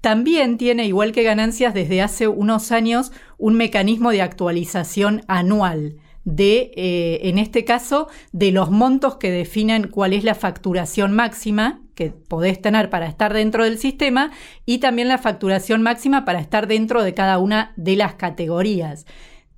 También 0.02 0.58
tiene, 0.58 0.86
igual 0.88 1.12
que 1.12 1.22
ganancias, 1.22 1.76
desde 1.76 2.02
hace 2.02 2.28
unos 2.28 2.72
años 2.72 3.12
un 3.38 3.54
mecanismo 3.54 4.10
de 4.10 4.24
actualización 4.24 5.22
anual 5.28 5.98
de, 6.24 6.72
eh, 6.76 7.20
en 7.24 7.38
este 7.38 7.66
caso, 7.66 8.08
de 8.32 8.52
los 8.52 8.72
montos 8.72 9.18
que 9.18 9.32
definen 9.32 9.90
cuál 9.90 10.14
es 10.14 10.24
la 10.24 10.36
facturación 10.36 11.12
máxima 11.12 11.82
que 12.00 12.12
podés 12.12 12.62
tener 12.62 12.90
para 12.90 13.08
estar 13.08 13.34
dentro 13.34 13.66
del 13.66 13.78
sistema 13.78 14.32
y 14.66 14.78
también 14.78 15.10
la 15.10 15.18
facturación 15.18 15.82
máxima 15.82 16.24
para 16.24 16.40
estar 16.40 16.66
dentro 16.66 17.04
de 17.04 17.14
cada 17.14 17.40
una 17.40 17.74
de 17.76 17.98
las 17.98 18.14
categorías. 18.14 19.06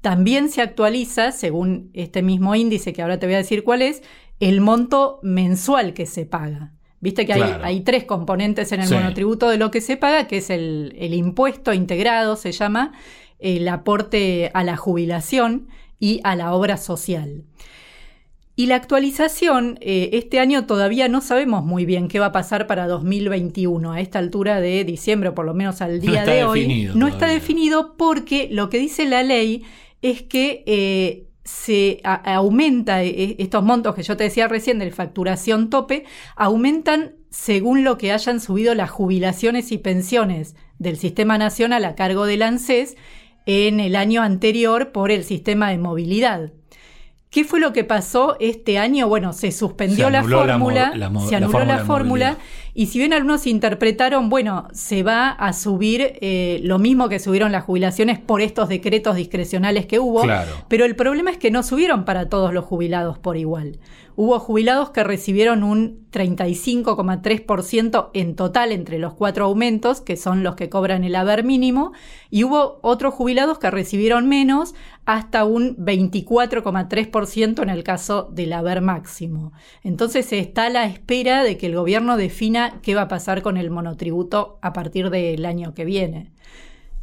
También 0.01 0.49
se 0.49 0.63
actualiza, 0.63 1.31
según 1.31 1.91
este 1.93 2.23
mismo 2.23 2.55
índice 2.55 2.93
que 2.93 3.03
ahora 3.03 3.19
te 3.19 3.27
voy 3.27 3.35
a 3.35 3.37
decir 3.37 3.63
cuál 3.63 3.83
es, 3.83 4.01
el 4.39 4.59
monto 4.59 5.19
mensual 5.21 5.93
que 5.93 6.07
se 6.07 6.25
paga. 6.25 6.73
Viste 6.99 7.27
que 7.27 7.33
hay, 7.33 7.81
tres 7.81 8.05
componentes 8.05 8.71
en 8.71 8.81
el 8.81 8.89
monotributo 8.89 9.47
de 9.47 9.57
lo 9.57 9.69
que 9.69 9.81
se 9.81 9.97
paga, 9.97 10.25
que 10.25 10.37
es 10.37 10.49
el, 10.49 10.95
el 10.97 11.13
impuesto 11.13 11.73
integrado, 11.73 12.35
se 12.35 12.51
llama, 12.51 12.93
el 13.37 13.67
aporte 13.67 14.49
a 14.55 14.63
la 14.63 14.77
jubilación, 14.77 15.67
y 16.01 16.19
a 16.25 16.35
la 16.35 16.53
obra 16.53 16.75
social. 16.75 17.45
Y 18.55 18.65
la 18.65 18.75
actualización, 18.75 19.77
eh, 19.81 20.09
este 20.13 20.39
año 20.39 20.65
todavía 20.65 21.07
no 21.07 21.21
sabemos 21.21 21.63
muy 21.63 21.85
bien 21.85 22.07
qué 22.07 22.19
va 22.19 22.27
a 22.27 22.31
pasar 22.31 22.67
para 22.67 22.87
2021. 22.87 23.93
A 23.93 24.01
esta 24.01 24.19
altura 24.19 24.59
de 24.59 24.83
diciembre, 24.83 25.29
o 25.29 25.35
por 25.35 25.45
lo 25.45 25.53
menos 25.53 25.81
al 25.81 26.01
día 26.01 26.25
de 26.25 26.43
hoy, 26.43 26.89
no 26.93 27.07
está 27.07 27.27
definido 27.27 27.95
porque 27.97 28.49
lo 28.51 28.69
que 28.69 28.79
dice 28.79 29.05
la 29.05 29.23
ley 29.23 29.63
es 30.01 30.23
que 30.23 30.63
eh, 30.67 31.27
se 31.43 32.01
aumenta 32.03 33.03
eh, 33.03 33.35
estos 33.39 33.63
montos 33.63 33.95
que 33.95 34.03
yo 34.03 34.17
te 34.17 34.25
decía 34.25 34.47
recién 34.47 34.79
de 34.79 34.91
facturación 34.91 35.69
tope, 35.69 36.05
aumentan 36.35 37.15
según 37.29 37.83
lo 37.83 37.97
que 37.97 38.11
hayan 38.11 38.39
subido 38.41 38.75
las 38.75 38.89
jubilaciones 38.89 39.71
y 39.71 39.77
pensiones 39.77 40.55
del 40.77 40.97
Sistema 40.97 41.37
Nacional 41.37 41.85
a 41.85 41.95
cargo 41.95 42.25
del 42.25 42.41
ANSES 42.41 42.97
en 43.45 43.79
el 43.79 43.95
año 43.95 44.21
anterior 44.21 44.91
por 44.91 45.09
el 45.11 45.23
sistema 45.23 45.69
de 45.69 45.77
movilidad. 45.77 46.51
¿Qué 47.31 47.45
fue 47.45 47.61
lo 47.61 47.71
que 47.71 47.85
pasó 47.85 48.35
este 48.41 48.77
año? 48.77 49.07
Bueno, 49.07 49.31
se 49.31 49.53
suspendió 49.53 50.09
la 50.09 50.21
fórmula, 50.21 50.91
se 51.29 51.37
anuló 51.37 51.63
la, 51.63 51.85
fórmula, 51.85 52.37
y 52.73 52.87
si 52.87 52.99
bien 52.99 53.13
algunos 53.13 53.47
interpretaron, 53.47 54.29
bueno, 54.29 54.67
se 54.73 55.01
va 55.01 55.29
a 55.29 55.53
subir 55.53 56.17
eh, 56.19 56.59
lo 56.63 56.77
mismo 56.77 57.07
que 57.07 57.19
subieron 57.19 57.53
las 57.53 57.63
jubilaciones 57.63 58.19
por 58.19 58.41
estos 58.41 58.67
decretos 58.67 59.15
discrecionales 59.15 59.85
que 59.85 59.97
hubo, 59.97 60.23
pero 60.67 60.83
el 60.83 60.97
problema 60.97 61.31
es 61.31 61.37
que 61.37 61.51
no 61.51 61.63
subieron 61.63 62.03
para 62.03 62.27
todos 62.27 62.53
los 62.53 62.65
jubilados 62.65 63.17
por 63.17 63.37
igual. 63.37 63.79
Hubo 64.15 64.39
jubilados 64.39 64.89
que 64.91 65.03
recibieron 65.03 65.63
un 65.63 66.07
35,3% 66.11 68.09
en 68.13 68.35
total 68.35 68.71
entre 68.71 68.99
los 68.99 69.13
cuatro 69.13 69.45
aumentos, 69.45 70.01
que 70.01 70.17
son 70.17 70.43
los 70.43 70.55
que 70.55 70.69
cobran 70.69 71.03
el 71.03 71.15
haber 71.15 71.43
mínimo, 71.43 71.93
y 72.29 72.43
hubo 72.43 72.79
otros 72.81 73.13
jubilados 73.13 73.59
que 73.59 73.71
recibieron 73.71 74.27
menos, 74.27 74.75
hasta 75.05 75.45
un 75.45 75.77
24,3% 75.77 77.63
en 77.63 77.69
el 77.69 77.83
caso 77.83 78.29
del 78.31 78.53
haber 78.53 78.81
máximo. 78.81 79.53
Entonces 79.83 80.25
se 80.25 80.39
está 80.39 80.65
a 80.65 80.69
la 80.69 80.85
espera 80.85 81.43
de 81.43 81.57
que 81.57 81.67
el 81.67 81.75
gobierno 81.75 82.17
defina 82.17 82.79
qué 82.81 82.95
va 82.95 83.03
a 83.03 83.07
pasar 83.07 83.41
con 83.41 83.57
el 83.57 83.69
monotributo 83.69 84.59
a 84.61 84.73
partir 84.73 85.09
del 85.09 85.45
año 85.45 85.73
que 85.73 85.85
viene. 85.85 86.31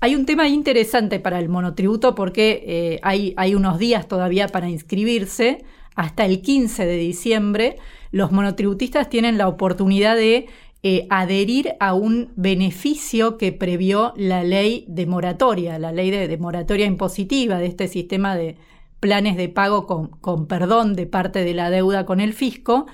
Hay 0.00 0.14
un 0.14 0.26
tema 0.26 0.46
interesante 0.46 1.18
para 1.18 1.40
el 1.40 1.48
monotributo 1.48 2.14
porque 2.14 2.62
eh, 2.66 3.00
hay, 3.02 3.35
hay 3.37 3.56
unos 3.56 3.78
días 3.78 4.06
todavía 4.06 4.46
para 4.46 4.68
inscribirse 4.68 5.64
hasta 5.98 6.24
el 6.24 6.42
15 6.42 6.87
de 6.87 6.96
diciembre, 6.96 7.76
los 8.12 8.30
monotributistas 8.30 9.11
tienen 9.11 9.37
la 9.37 9.48
oportunidad 9.48 10.14
de 10.14 10.46
eh, 10.84 11.08
adherir 11.11 11.74
a 11.80 11.92
un 11.94 12.30
beneficio 12.37 13.37
que 13.37 13.50
previó 13.50 14.12
la 14.16 14.44
ley 14.44 14.84
de 14.87 15.06
moratoria, 15.06 15.76
la 15.80 15.90
ley 15.90 16.12
de, 16.12 16.38
moratoria 16.38 16.87
impositiva 16.87 17.58
de 17.58 17.66
este 17.66 17.88
sistema 17.88 18.37
de 18.37 18.56
planes 19.00 19.37
de 19.37 19.48
pago 19.48 19.88
con, 19.88 20.06
con, 20.06 20.46
perdón 20.46 20.94
de 20.94 21.06
parte 21.06 21.42
de 21.42 21.52
la 21.52 21.68
deuda 21.68 22.06
con 22.06 22.20
el 22.20 22.32
fisco, 22.32 22.87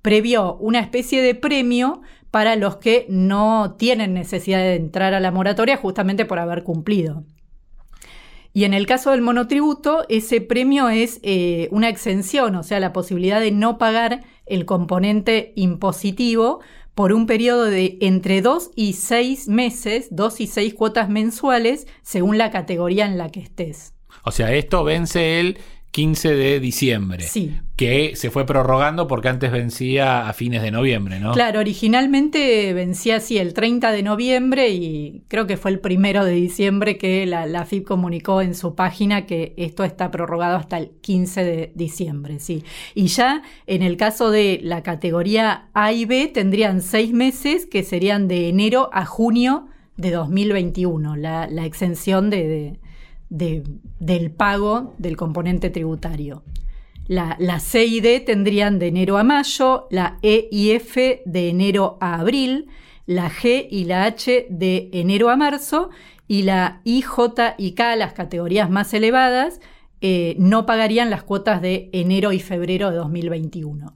previó 0.00 0.54
una 0.60 0.78
especie 0.78 1.20
de 1.20 1.34
premio 1.34 2.00
para 2.30 2.54
los 2.54 2.76
que 2.76 3.06
no 3.08 3.74
tienen 3.76 4.14
necesidad 4.14 4.60
de 4.60 4.76
entrar 4.76 5.14
a 5.14 5.20
la 5.20 5.32
moratoria 5.32 5.76
justamente 5.76 6.26
por 6.26 6.38
haber 6.38 6.62
cumplido. 6.62 7.24
Y 8.54 8.64
en 8.64 8.74
el 8.74 8.86
caso 8.86 9.12
del 9.12 9.22
monotributo, 9.22 10.04
ese 10.08 10.40
premio 10.40 10.88
es 10.88 11.20
eh, 11.22 11.68
una 11.70 11.88
exención, 11.88 12.54
o 12.56 12.62
sea, 12.62 12.80
la 12.80 12.92
posibilidad 12.92 13.40
de 13.40 13.50
no 13.50 13.78
pagar 13.78 14.22
el 14.44 14.66
componente 14.66 15.52
impositivo 15.56 16.60
por 16.94 17.14
un 17.14 17.26
periodo 17.26 17.64
de 17.64 17.96
entre 18.02 18.42
dos 18.42 18.70
y 18.76 18.92
seis 18.92 19.48
meses, 19.48 20.08
dos 20.10 20.40
y 20.40 20.46
seis 20.46 20.74
cuotas 20.74 21.08
mensuales, 21.08 21.86
según 22.02 22.36
la 22.36 22.50
categoría 22.50 23.06
en 23.06 23.16
la 23.16 23.30
que 23.30 23.40
estés. 23.40 23.94
O 24.24 24.30
sea, 24.30 24.52
esto 24.52 24.84
vence 24.84 25.40
el 25.40 25.58
15 25.90 26.34
de 26.34 26.60
diciembre. 26.60 27.22
Sí. 27.22 27.58
Que 27.82 28.16
se 28.16 28.30
fue 28.30 28.46
prorrogando 28.46 29.08
porque 29.08 29.28
antes 29.28 29.50
vencía 29.50 30.28
a 30.28 30.32
fines 30.32 30.62
de 30.62 30.70
noviembre, 30.70 31.18
¿no? 31.18 31.32
Claro, 31.32 31.58
originalmente 31.58 32.72
vencía 32.74 33.16
así 33.16 33.38
el 33.38 33.54
30 33.54 33.90
de 33.90 34.02
noviembre 34.04 34.68
y 34.70 35.24
creo 35.26 35.48
que 35.48 35.56
fue 35.56 35.72
el 35.72 35.80
primero 35.80 36.24
de 36.24 36.32
diciembre 36.32 36.96
que 36.96 37.26
la, 37.26 37.64
FIP 37.64 37.86
comunicó 37.86 38.40
en 38.40 38.54
su 38.54 38.74
página 38.74 39.26
que 39.26 39.54
esto 39.56 39.82
está 39.82 40.10
prorrogado 40.10 40.56
hasta 40.56 40.78
el 40.78 40.90
15 41.00 41.44
de 41.44 41.72
diciembre, 41.74 42.38
sí. 42.38 42.64
Y 42.94 43.06
ya 43.06 43.42
en 43.66 43.82
el 43.82 43.96
caso 43.96 44.30
de 44.30 44.60
la 44.62 44.82
categoría 44.82 45.68
A 45.74 45.92
y 45.92 46.04
B 46.04 46.30
tendrían 46.32 46.82
seis 46.82 47.12
meses 47.12 47.66
que 47.66 47.82
serían 47.82 48.28
de 48.28 48.48
enero 48.48 48.90
a 48.92 49.04
junio 49.06 49.66
de 49.96 50.12
2021, 50.12 51.16
la, 51.16 51.48
la 51.48 51.64
exención 51.66 52.30
de 52.30 52.78
del 53.32 54.30
pago 54.30 54.94
del 54.98 55.16
componente 55.16 55.70
tributario. 55.70 56.42
La, 57.08 57.60
C 57.60 57.84
y 57.84 58.00
D 58.00 58.20
tendrían 58.20 58.78
de 58.78 58.88
enero 58.88 59.18
a 59.18 59.24
mayo, 59.24 59.86
la 59.90 60.18
E 60.22 60.48
y 60.50 60.70
F 60.70 61.22
de 61.26 61.48
enero 61.48 61.98
a 62.00 62.20
abril, 62.20 62.68
la 63.06 63.30
G 63.30 63.66
y 63.70 63.84
la 63.84 64.04
H 64.04 64.46
de 64.48 64.88
enero 64.92 65.28
a 65.28 65.36
marzo 65.36 65.90
y 66.28 66.42
la 66.42 66.80
I, 66.84 67.02
J 67.02 67.56
y 67.58 67.72
K, 67.72 67.96
las 67.96 68.12
categorías 68.12 68.70
más 68.70 68.94
elevadas, 68.94 69.60
eh, 70.00 70.34
no 70.38 70.66
pagarían 70.66 71.10
las 71.10 71.22
cuotas 71.22 71.60
de 71.60 71.90
enero 71.92 72.32
y 72.32 72.40
febrero 72.40 72.90
de 72.90 72.96
2021. 72.96 73.92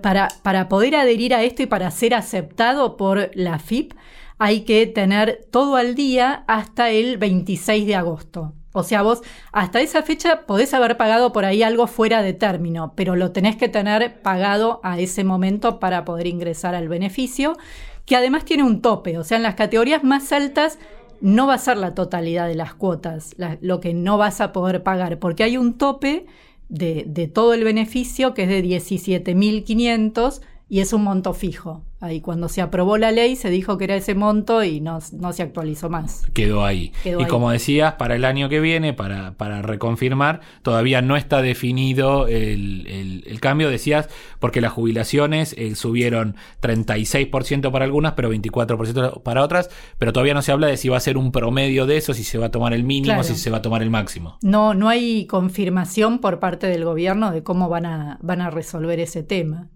para, 0.00 0.28
para 0.42 0.68
poder 0.68 0.96
adherir 0.96 1.34
a 1.34 1.42
esto 1.42 1.62
y 1.62 1.66
para 1.66 1.90
ser 1.90 2.14
aceptado 2.14 2.96
por 2.96 3.30
la 3.34 3.58
FIP, 3.58 3.92
hay 4.38 4.60
que 4.60 4.86
tener 4.86 5.46
todo 5.50 5.76
al 5.76 5.94
día 5.94 6.44
hasta 6.46 6.90
el 6.90 7.18
26 7.18 7.86
de 7.86 7.94
agosto. 7.96 8.54
O 8.76 8.82
sea, 8.82 9.00
vos 9.00 9.22
hasta 9.52 9.80
esa 9.80 10.02
fecha 10.02 10.42
podés 10.42 10.74
haber 10.74 10.98
pagado 10.98 11.32
por 11.32 11.46
ahí 11.46 11.62
algo 11.62 11.86
fuera 11.86 12.20
de 12.20 12.34
término, 12.34 12.92
pero 12.94 13.16
lo 13.16 13.32
tenés 13.32 13.56
que 13.56 13.70
tener 13.70 14.20
pagado 14.20 14.80
a 14.82 15.00
ese 15.00 15.24
momento 15.24 15.80
para 15.80 16.04
poder 16.04 16.26
ingresar 16.26 16.74
al 16.74 16.86
beneficio, 16.86 17.56
que 18.04 18.16
además 18.16 18.44
tiene 18.44 18.64
un 18.64 18.82
tope. 18.82 19.16
O 19.16 19.24
sea, 19.24 19.38
en 19.38 19.44
las 19.44 19.54
categorías 19.54 20.04
más 20.04 20.30
altas 20.30 20.78
no 21.22 21.46
va 21.46 21.54
a 21.54 21.58
ser 21.58 21.78
la 21.78 21.94
totalidad 21.94 22.48
de 22.48 22.54
las 22.54 22.74
cuotas, 22.74 23.34
lo 23.62 23.80
que 23.80 23.94
no 23.94 24.18
vas 24.18 24.42
a 24.42 24.52
poder 24.52 24.82
pagar, 24.82 25.18
porque 25.18 25.44
hay 25.44 25.56
un 25.56 25.78
tope 25.78 26.26
de, 26.68 27.30
todo 27.32 27.54
el 27.54 27.64
beneficio 27.64 28.34
que 28.34 28.42
es 28.42 28.50
de 28.50 28.62
17.500 28.62 30.42
y 30.68 30.80
es 30.80 30.92
un 30.92 31.02
monto 31.02 31.32
fijo. 31.32 31.82
Ahí 31.98 32.20
cuando 32.20 32.48
se 32.50 32.60
aprobó 32.60 32.98
la 32.98 33.10
ley 33.10 33.36
se 33.36 33.48
dijo 33.48 33.78
que 33.78 33.84
era 33.84 33.96
ese 33.96 34.14
monto 34.14 34.62
y 34.62 34.80
no, 34.82 34.98
no 35.12 35.32
se 35.32 35.42
actualizó 35.42 35.88
más. 35.88 36.26
Quedó 36.34 36.62
ahí. 36.64 36.92
Quedó 37.02 37.20
y 37.20 37.22
ahí. 37.24 37.28
como 37.28 37.50
decías, 37.50 37.94
para 37.94 38.16
el 38.16 38.26
año 38.26 38.50
que 38.50 38.60
viene, 38.60 38.92
para, 38.92 39.32
para 39.32 39.62
reconfirmar, 39.62 40.40
todavía 40.62 41.00
no 41.00 41.16
está 41.16 41.40
definido 41.40 42.28
el, 42.28 42.86
el- 42.86 43.24
el 43.26 43.40
cambio, 43.40 43.70
decías, 43.70 44.08
porque 44.40 44.60
las 44.60 44.72
jubilaciones 44.72 45.54
eh, 45.58 45.74
subieron 45.74 46.36
36% 46.80 47.70
para 47.70 47.84
algunas, 47.84 48.12
pero 48.12 48.30
24% 48.32 49.22
para 49.22 49.42
otras, 49.42 49.70
pero 49.98 50.12
todavía 50.12 50.34
no 50.34 50.42
se 50.42 50.52
habla 50.52 50.66
de 50.66 50.76
si 50.76 50.88
va 50.88 50.96
a 50.96 51.00
ser 51.00 51.16
un 51.16 51.32
promedio 51.32 51.86
de 51.86 51.96
eso, 51.96 52.14
si 52.14 52.24
se 52.24 52.38
va 52.38 52.46
a 52.46 52.50
tomar 52.50 52.72
el 52.74 52.84
mínimo, 52.84 53.06
Claro. 53.14 53.24
si 53.24 53.34
se 53.36 53.50
va 53.50 53.58
a 53.58 53.62
tomar 53.62 53.82
el 53.82 53.90
máximo. 53.90 54.38
No, 54.42 54.74
no 54.74 54.88
hay 54.88 55.26
confirmación 55.26 56.18
por 56.18 56.40
parte 56.40 56.66
del 56.66 56.84
gobierno 56.84 57.30
de 57.32 57.42
cómo 57.42 57.68
van 57.68 57.86
a, 57.86 58.18
van 58.22 58.40
a 58.40 58.50
resolver 58.50 59.00
ese 59.00 59.22
tema. 59.22 59.68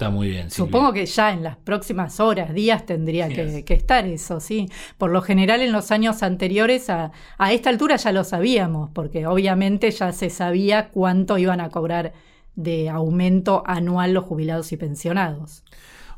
Está 0.00 0.08
muy 0.08 0.28
bien. 0.30 0.50
Silvia. 0.50 0.66
Supongo 0.66 0.92
que 0.94 1.04
ya 1.04 1.30
en 1.30 1.42
las 1.42 1.56
próximas 1.58 2.20
horas, 2.20 2.54
días 2.54 2.86
tendría 2.86 3.28
que, 3.28 3.62
estar 3.74 4.06
eso, 4.06 4.40
sí. 4.40 4.66
Por 4.96 5.10
lo 5.10 5.20
general 5.20 5.60
en 5.60 5.72
los 5.72 5.90
años 5.90 6.22
anteriores 6.22 6.88
a, 6.88 7.12
a 7.36 7.52
esta 7.52 7.68
altura 7.68 7.96
ya 7.96 8.10
lo 8.10 8.24
sabíamos, 8.24 8.88
porque 8.94 9.26
obviamente 9.26 9.90
ya 9.90 10.12
se 10.12 10.30
sabía 10.30 10.88
cuánto 10.88 11.36
iban 11.36 11.60
a 11.60 11.68
cobrar 11.68 12.14
de 12.56 12.88
aumento 12.88 13.62
anual 13.66 14.14
los 14.14 14.24
jubilados 14.24 14.72
y 14.72 14.78
pensionados. 14.78 15.64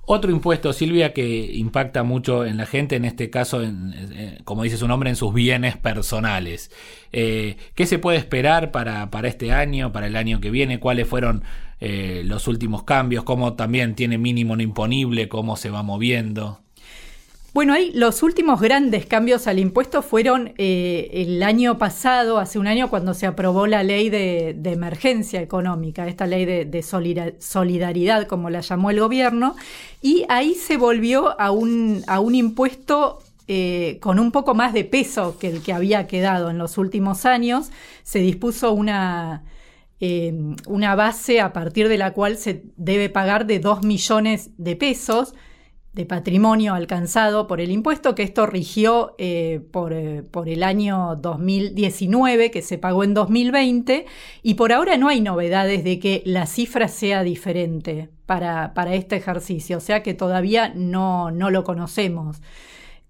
Otro 0.04 0.30
impuesto, 0.30 0.72
Silvia, 0.72 1.12
que 1.12 1.52
impacta 1.54 2.04
mucho 2.04 2.44
en 2.44 2.56
la 2.58 2.66
gente, 2.66 2.96
en 2.96 3.04
este 3.04 3.30
caso, 3.30 3.62
en- 3.62 3.92
en- 3.94 4.44
como 4.44 4.62
dice 4.64 4.76
su 4.76 4.86
nombre, 4.88 5.10
en 5.10 5.16
sus 5.16 5.32
bienes 5.34 5.76
personales. 5.76 6.70
Eh, 7.12 7.56
¿Qué 7.74 7.86
se 7.86 7.98
puede 7.98 8.18
esperar 8.18 8.70
para, 8.70 9.10
para 9.10 9.28
este 9.28 9.52
año, 9.52 9.92
para 9.92 10.06
el 10.08 10.16
año 10.16 10.40
que 10.40 10.50
viene? 10.50 10.80
¿Cuáles 10.80 11.06
fueron 11.08 11.44
eh, 11.84 12.22
los 12.24 12.46
últimos 12.46 12.84
cambios? 12.84 13.24
¿Cómo 13.24 13.54
también 13.54 13.96
tiene 13.96 14.16
mínimo 14.16 14.54
no 14.54 14.62
imponible? 14.62 15.28
¿Cómo 15.28 15.56
se 15.56 15.68
va 15.68 15.82
moviendo? 15.82 16.60
Bueno, 17.52 17.74
ahí 17.74 17.90
los 17.92 18.22
últimos 18.22 18.60
grandes 18.60 19.04
cambios 19.04 19.46
al 19.48 19.58
impuesto 19.58 20.00
fueron 20.00 20.54
eh, 20.58 21.10
el 21.12 21.42
año 21.42 21.76
pasado, 21.78 22.38
hace 22.38 22.58
un 22.60 22.66
año, 22.68 22.88
cuando 22.88 23.14
se 23.14 23.26
aprobó 23.26 23.66
la 23.66 23.82
ley 23.82 24.10
de, 24.10 24.56
emergencia 24.64 25.42
económica, 25.42 26.06
esta 26.06 26.26
ley 26.26 26.44
de, 26.46 26.64
de 26.64 26.82
solida- 26.82 27.34
solidaridad, 27.40 28.26
como 28.26 28.48
la 28.48 28.60
llamó 28.60 28.90
el 28.90 29.00
gobierno, 29.00 29.56
y 30.00 30.24
ahí 30.28 30.54
se 30.54 30.76
volvió 30.76 31.38
a 31.38 31.50
un, 31.50 32.04
a 32.06 32.20
un 32.20 32.36
impuesto 32.36 33.18
eh, 33.48 33.98
con 34.00 34.18
un 34.20 34.30
poco 34.30 34.54
más 34.54 34.72
de 34.72 34.84
peso 34.84 35.36
que 35.38 35.48
el 35.48 35.62
que 35.62 35.72
había 35.74 36.06
quedado 36.06 36.48
en 36.48 36.58
los 36.58 36.78
últimos 36.78 37.26
años. 37.26 37.70
Se 38.02 38.20
dispuso 38.20 38.72
una, 38.72 39.42
eh, 40.04 40.34
una 40.66 40.96
base 40.96 41.40
a 41.40 41.52
partir 41.52 41.86
de 41.86 41.96
la 41.96 42.12
cual 42.12 42.36
se 42.36 42.64
debe 42.76 43.08
pagar 43.08 43.46
de 43.46 43.60
2 43.60 43.84
millones 43.84 44.50
de 44.58 44.74
pesos 44.74 45.32
de 45.92 46.06
patrimonio 46.06 46.74
alcanzado 46.74 47.46
por 47.46 47.60
el 47.60 47.70
impuesto, 47.70 48.16
que 48.16 48.24
esto 48.24 48.46
rigió 48.46 49.14
eh, 49.18 49.60
por, 49.70 49.92
eh, 49.92 50.24
por 50.24 50.48
el 50.48 50.64
año 50.64 51.14
2019, 51.14 52.50
que 52.50 52.62
se 52.62 52.78
pagó 52.78 53.04
en 53.04 53.14
2020, 53.14 54.06
y 54.42 54.54
por 54.54 54.72
ahora 54.72 54.96
no 54.96 55.08
hay 55.08 55.20
novedades 55.20 55.84
de 55.84 56.00
que 56.00 56.24
la 56.26 56.46
cifra 56.46 56.88
sea 56.88 57.22
diferente 57.22 58.08
para, 58.26 58.74
para 58.74 58.94
este 58.94 59.14
ejercicio, 59.14 59.76
o 59.76 59.80
sea 59.80 60.02
que 60.02 60.14
todavía 60.14 60.72
no, 60.74 61.30
no 61.30 61.48
lo 61.50 61.62
conocemos. 61.62 62.42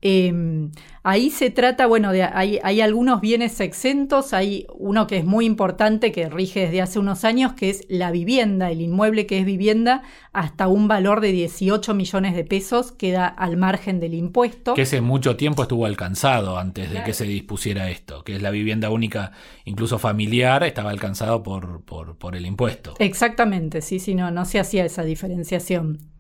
Eh, 0.05 0.69
ahí 1.05 1.31
se 1.31 1.51
trata, 1.51 1.87
bueno, 1.87 2.13
de, 2.13 2.25
hay, 2.25 2.59
hay 2.63 2.81
algunos 2.81 3.21
bienes 3.21 3.61
exentos, 3.61 4.33
hay 4.33 4.67
uno 4.75 5.07
que 5.07 5.19
es 5.19 5.25
muy 5.25 5.47
importante 5.47 6.11
que 6.11 6.29
rige 6.29 6.61
desde 6.61 6.83
hace 6.83 6.99
unos 6.99 7.25
años, 7.25 7.53
que 7.53 7.71
es 7.71 7.87
la 7.89 8.11
vivienda, 8.11 8.71
el 8.71 8.81
inmueble 8.81 9.27
que 9.27 9.39
es 9.39 9.45
vivienda, 9.45 10.03
hasta 10.33 10.67
un 10.67 10.89
valor 10.89 11.21
de 11.21 11.31
18 11.31 11.95
millones 11.95 12.35
de 12.35 12.45
pesos 12.45 12.91
queda 12.91 13.27
al 13.27 13.57
margen 13.57 14.01
del 14.01 14.15
impuesto. 14.15 14.75
Que 14.75 14.83
ese 14.83 15.01
mucho 15.01 15.37
tiempo 15.37 15.63
estuvo 15.63 15.87
alcanzado 15.87 16.59
antes 16.59 16.91
de 16.91 17.05
que 17.05 17.15
se 17.15 17.25
dispusiera 17.25 17.89
esto, 17.91 18.25
que 18.25 18.35
es 18.37 18.43
la 18.43 18.51
vivienda 18.51 18.91
única, 18.91 19.33
incluso 19.65 19.99
familiar, 19.99 20.65
estaba 20.65 20.91
alcanzado 20.91 21.45
por, 21.45 21.83
por, 21.83 22.19
por 22.19 22.35
el 22.35 22.45
impuesto. 22.47 22.95
Exactamente, 22.99 23.81
sí, 23.83 24.01
sí, 24.01 24.15
no, 24.15 24.31
no 24.31 24.45
se 24.45 24.59
hacía 24.59 24.85
esa 24.85 25.05
diferenciación. 25.05 26.12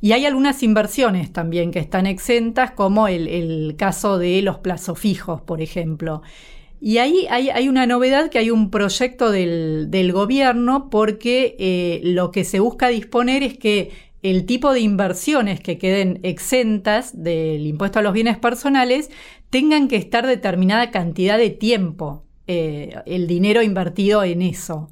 Y 0.00 0.12
hay 0.12 0.26
algunas 0.26 0.62
inversiones 0.62 1.32
también 1.32 1.70
que 1.70 1.78
están 1.78 2.06
exentas, 2.06 2.72
como 2.72 3.08
el, 3.08 3.28
el 3.28 3.74
caso 3.76 4.18
de 4.18 4.42
los 4.42 4.58
plazos 4.58 4.98
fijos, 4.98 5.40
por 5.40 5.60
ejemplo. 5.60 6.22
Y 6.84 6.98
ahí 6.98 7.28
hay, 7.30 7.48
hay 7.48 7.68
una 7.68 7.86
novedad 7.86 8.28
que 8.28 8.38
hay 8.38 8.50
un 8.50 8.68
proyecto 8.68 9.30
del, 9.30 9.86
del 9.88 10.12
gobierno 10.12 10.90
porque 10.90 11.54
eh, 11.60 12.00
lo 12.02 12.32
que 12.32 12.42
se 12.42 12.58
busca 12.58 12.88
disponer 12.88 13.44
es 13.44 13.56
que 13.56 13.92
el 14.22 14.46
tipo 14.46 14.72
de 14.72 14.80
inversiones 14.80 15.60
que 15.60 15.78
queden 15.78 16.18
exentas 16.24 17.22
del 17.22 17.68
impuesto 17.68 18.00
a 18.00 18.02
los 18.02 18.12
bienes 18.12 18.36
personales 18.36 19.10
tengan 19.48 19.86
que 19.86 19.94
estar 19.94 20.26
determinada 20.26 20.90
cantidad 20.90 21.38
de 21.38 21.50
tiempo 21.50 22.24
eh, 22.48 22.96
el 23.06 23.28
dinero 23.28 23.62
invertido 23.62 24.24
en 24.24 24.42
eso 24.42 24.90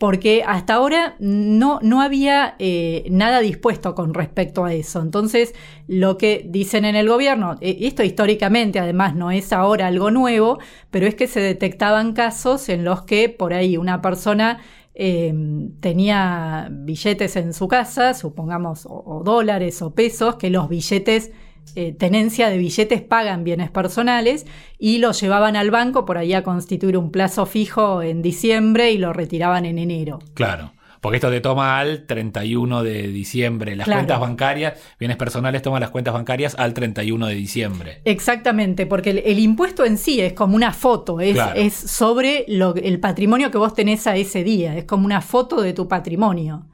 porque 0.00 0.42
hasta 0.46 0.72
ahora 0.72 1.14
no, 1.18 1.78
no 1.82 2.00
había 2.00 2.54
eh, 2.58 3.04
nada 3.10 3.40
dispuesto 3.40 3.94
con 3.94 4.14
respecto 4.14 4.64
a 4.64 4.72
eso. 4.72 5.02
Entonces, 5.02 5.54
lo 5.88 6.16
que 6.16 6.42
dicen 6.48 6.86
en 6.86 6.96
el 6.96 7.06
gobierno, 7.06 7.58
eh, 7.60 7.76
esto 7.82 8.02
históricamente 8.02 8.78
además 8.78 9.14
no 9.14 9.30
es 9.30 9.52
ahora 9.52 9.88
algo 9.88 10.10
nuevo, 10.10 10.58
pero 10.90 11.06
es 11.06 11.14
que 11.16 11.26
se 11.26 11.40
detectaban 11.40 12.14
casos 12.14 12.70
en 12.70 12.82
los 12.82 13.02
que 13.02 13.28
por 13.28 13.52
ahí 13.52 13.76
una 13.76 14.00
persona 14.00 14.60
eh, 14.94 15.34
tenía 15.80 16.68
billetes 16.70 17.36
en 17.36 17.52
su 17.52 17.68
casa, 17.68 18.14
supongamos, 18.14 18.86
o 18.88 19.20
dólares 19.22 19.82
o 19.82 19.94
pesos, 19.94 20.36
que 20.36 20.48
los 20.48 20.70
billetes 20.70 21.30
eh, 21.76 21.92
tenencia 21.92 22.48
de 22.48 22.58
billetes 22.58 23.00
pagan 23.00 23.44
bienes 23.44 23.70
personales 23.70 24.46
y 24.78 24.98
lo 24.98 25.12
llevaban 25.12 25.56
al 25.56 25.70
banco 25.70 26.04
por 26.04 26.18
ahí 26.18 26.32
a 26.32 26.42
constituir 26.42 26.96
un 26.96 27.10
plazo 27.10 27.46
fijo 27.46 28.02
en 28.02 28.22
diciembre 28.22 28.90
y 28.90 28.98
lo 28.98 29.12
retiraban 29.12 29.64
en 29.64 29.78
enero. 29.78 30.18
Claro. 30.34 30.72
Porque 31.00 31.16
esto 31.16 31.30
te 31.30 31.40
toma 31.40 31.78
al 31.78 32.04
31 32.06 32.82
de 32.82 33.08
diciembre. 33.08 33.74
Las 33.74 33.86
Claro. 33.86 34.00
cuentas 34.00 34.20
bancarias, 34.20 34.74
bienes 34.98 35.16
personales 35.16 35.62
toman 35.62 35.80
las 35.80 35.88
cuentas 35.90 36.12
bancarias 36.12 36.54
al 36.58 36.74
31 36.74 37.26
de 37.26 37.34
diciembre. 37.34 38.02
Exactamente, 38.04 38.84
porque 38.84 39.10
el, 39.10 39.18
el 39.24 39.38
impuesto 39.38 39.86
en 39.86 39.96
sí 39.96 40.20
es 40.20 40.34
como 40.34 40.56
una 40.56 40.72
foto, 40.74 41.20
es, 41.20 41.34
Claro. 41.34 41.58
es 41.58 41.72
sobre 41.72 42.44
lo- 42.48 42.74
el 42.76 43.00
patrimonio 43.00 43.50
que 43.50 43.56
vos 43.56 43.72
tenés 43.74 44.06
a 44.06 44.16
ese 44.16 44.44
día, 44.44 44.76
es 44.76 44.84
como 44.84 45.06
una 45.06 45.22
foto 45.22 45.62
de 45.62 45.72
tu 45.72 45.88
patrimonio. 45.88 46.66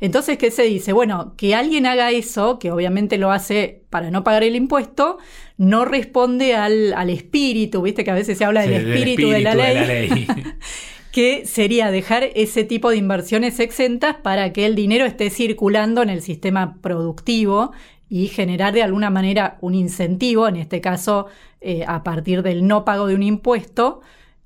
Entonces, 0.00 0.38
¿qué 0.38 0.50
se 0.50 0.62
dice? 0.62 0.92
Bueno, 0.94 1.34
que 1.36 1.54
alguien 1.54 1.84
haga 1.86 2.10
eso, 2.10 2.58
que 2.58 2.70
obviamente 2.70 3.18
lo 3.18 3.32
hace 3.32 3.82
para 3.90 4.10
no 4.10 4.24
pagar 4.24 4.44
el 4.44 4.56
impuesto, 4.56 5.18
no 5.58 5.84
responde 5.84 6.54
al, 6.54 6.94
al 6.94 7.10
espíritu, 7.10 7.82
viste 7.82 8.02
que 8.02 8.10
a 8.10 8.14
veces 8.14 8.38
se 8.38 8.44
habla 8.46 8.62
del, 8.62 8.82
Sí, 8.84 8.90
espíritu, 8.92 9.28
de 9.30 9.40
la 9.40 9.54
ley. 9.54 9.86
ley. 9.86 10.26
que 11.14 11.46
sería 11.46 11.92
dejar 11.92 12.24
ese 12.34 12.64
tipo 12.64 12.90
de 12.90 12.96
inversiones 12.96 13.60
exentas 13.60 14.16
para 14.16 14.52
que 14.52 14.66
el 14.66 14.74
dinero 14.74 15.04
esté 15.04 15.30
circulando 15.30 16.02
en 16.02 16.10
el 16.10 16.22
sistema 16.22 16.78
productivo 16.80 17.70
y 18.08 18.26
generar 18.26 18.74
de 18.74 18.82
alguna 18.82 19.10
manera 19.10 19.56
un 19.60 19.76
incentivo, 19.76 20.48
en 20.48 20.56
este 20.56 20.80
caso 20.80 21.28
eh, 21.60 21.84
a 21.86 22.02
partir 22.02 22.42
del 22.42 22.66
no 22.66 22.84
pago 22.84 23.06
de 23.06 23.14
un 23.14 23.22
impuesto, 23.22 24.00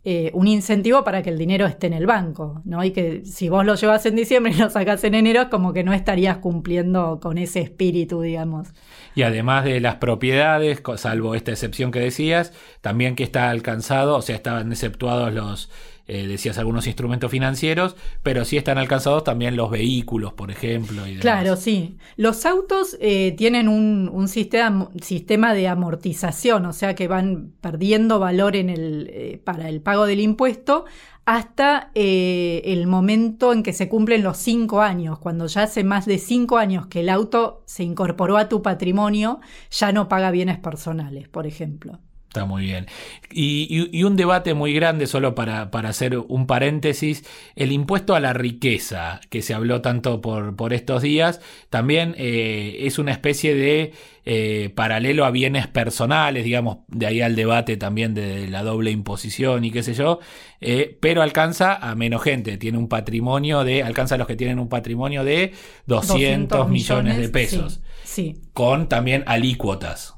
eh, 0.05 0.31
un 0.35 0.47
incentivo 0.47 1.05
para 1.05 1.23
que 1.23 1.31
el 1.31 1.39
dinero 1.39 1.65
esté 1.65 1.87
en 1.87 1.95
el 1.95 2.05
banco, 2.05 2.61
¿no? 2.67 2.85
Y 2.85 2.91
que 2.91 3.25
si 3.25 3.49
vos 3.49 3.65
lo 3.65 3.75
llevas 3.75 4.05
en 4.05 4.17
diciembre 4.17 4.53
y 4.55 4.59
lo 4.59 4.69
sacás 4.69 5.03
en 5.05 5.15
enero, 5.15 5.41
es 5.41 5.49
como 5.49 5.73
que 5.73 5.85
no 5.85 5.95
estarías 5.95 6.37
cumpliendo 6.37 7.19
con 7.19 7.39
ese 7.39 7.61
espíritu, 7.61 8.21
digamos. 8.21 8.69
Y 9.15 9.23
además 9.23 9.65
de 9.65 9.81
las 9.81 9.95
propiedades, 9.97 10.83
salvo 10.97 11.35
esta 11.35 11.51
excepción 11.51 11.93
que 11.93 12.01
decías, 12.01 12.53
también 12.83 13.17
que 13.17 13.25
está 13.25 13.49
alcanzado, 13.49 14.17
o 14.17 14.23
sea, 14.23 14.37
estaban 14.37 14.71
exceptuados 14.71 15.33
los, 15.33 15.71
eh, 16.09 16.27
decías, 16.27 16.57
algunos 16.57 16.87
instrumentos 16.87 17.31
financieros, 17.31 17.95
pero 18.23 18.47
sí 18.47 18.57
están 18.57 18.79
alcanzados 18.79 19.25
también 19.25 19.57
los 19.57 19.71
vehículos, 19.71 20.33
por 20.33 20.51
ejemplo. 20.51 21.07
y. 21.07 21.19
Claro, 21.19 21.55
sí. 21.57 21.99
Los 22.17 22.47
autos 22.47 22.97
eh, 23.01 23.35
tienen 23.37 23.69
un, 23.69 24.11
un 24.13 24.27
sistema, 24.27 25.55
de 25.55 25.69
amortización, 25.69 26.65
o 26.67 26.73
sea 26.73 26.95
que 26.95 27.09
van 27.09 27.53
perdiendo 27.61 28.19
valor 28.19 28.55
eh, 28.57 29.41
para 29.45 29.69
el 29.69 29.83
pago 29.83 30.07
del 30.07 30.21
impuesto 30.21 30.87
hasta 31.29 31.91
eh, 31.95 32.63
el 32.65 32.87
momento 32.87 33.53
en 33.53 33.63
que 33.63 33.75
se 33.75 33.91
cumplen 33.91 34.23
los 34.23 34.39
cinco 34.39 34.81
años. 34.81 35.19
Cuando 35.19 35.47
ya 35.47 35.65
hace 35.65 35.85
más 35.85 36.07
de 36.07 36.17
cinco 36.17 36.57
años 36.57 36.87
que 36.87 37.01
el 37.01 37.11
auto 37.11 37.63
se 37.67 37.85
incorporó 37.85 38.39
a 38.39 38.49
tu 38.49 38.63
patrimonio, 38.63 39.41
ya 39.71 39.93
no 39.93 40.09
paga 40.09 40.31
bienes 40.31 40.59
personales, 40.59 41.29
por 41.29 41.47
ejemplo. 41.47 42.01
Está 42.29 42.45
muy 42.45 42.65
bien. 42.65 42.87
Y, 43.31 44.03
un 44.05 44.17
debate 44.17 44.53
muy 44.53 44.75
grande, 44.75 45.07
solo 45.07 45.35
para, 45.35 45.71
para, 45.71 45.89
hacer 45.89 46.19
un 46.19 46.47
paréntesis, 46.47 47.25
el 47.57 47.73
impuesto 47.73 48.15
a 48.15 48.21
la 48.21 48.35
riqueza, 48.35 49.21
que 49.31 49.41
se 49.41 49.55
habló 49.55 49.81
tanto 49.81 50.21
por, 50.21 50.55
por 50.55 50.75
estos 50.75 51.01
días, 51.01 51.41
también 51.71 52.15
eh, 52.19 52.81
es 52.81 52.99
una 52.99 53.13
especie 53.13 53.55
de 53.55 53.93
eh, 54.27 54.71
paralelo 54.75 55.25
a 55.25 55.31
bienes 55.31 55.69
personales, 55.69 56.45
digamos, 56.45 56.81
de 56.89 57.07
ahí 57.07 57.23
al 57.23 57.35
debate 57.35 57.79
también 57.79 58.13
de 58.13 58.47
la 58.47 58.63
doble 58.63 58.91
imposición 58.91 59.65
y 59.65 59.71
qué 59.71 59.83
sé 59.83 59.95
yo, 59.95 60.19
eh, 60.61 60.99
pero 61.01 61.23
alcanza 61.23 61.77
a 61.77 61.95
menos 61.95 62.23
gente, 62.23 62.59
tiene 62.59 62.77
un 62.77 62.89
patrimonio 62.89 63.65
de, 63.65 63.83
alcanza 63.83 64.17
a 64.17 64.19
los 64.19 64.27
que 64.27 64.37
tienen 64.37 64.59
un 64.59 64.69
patrimonio 64.69 65.25
de 65.25 65.55
200, 65.87 66.69
millones, 66.69 67.17
de 67.17 67.31
pesos, 67.31 67.81
sí. 68.05 68.43
con 68.53 68.91
también 68.91 69.25
alícuotas. 69.27 70.18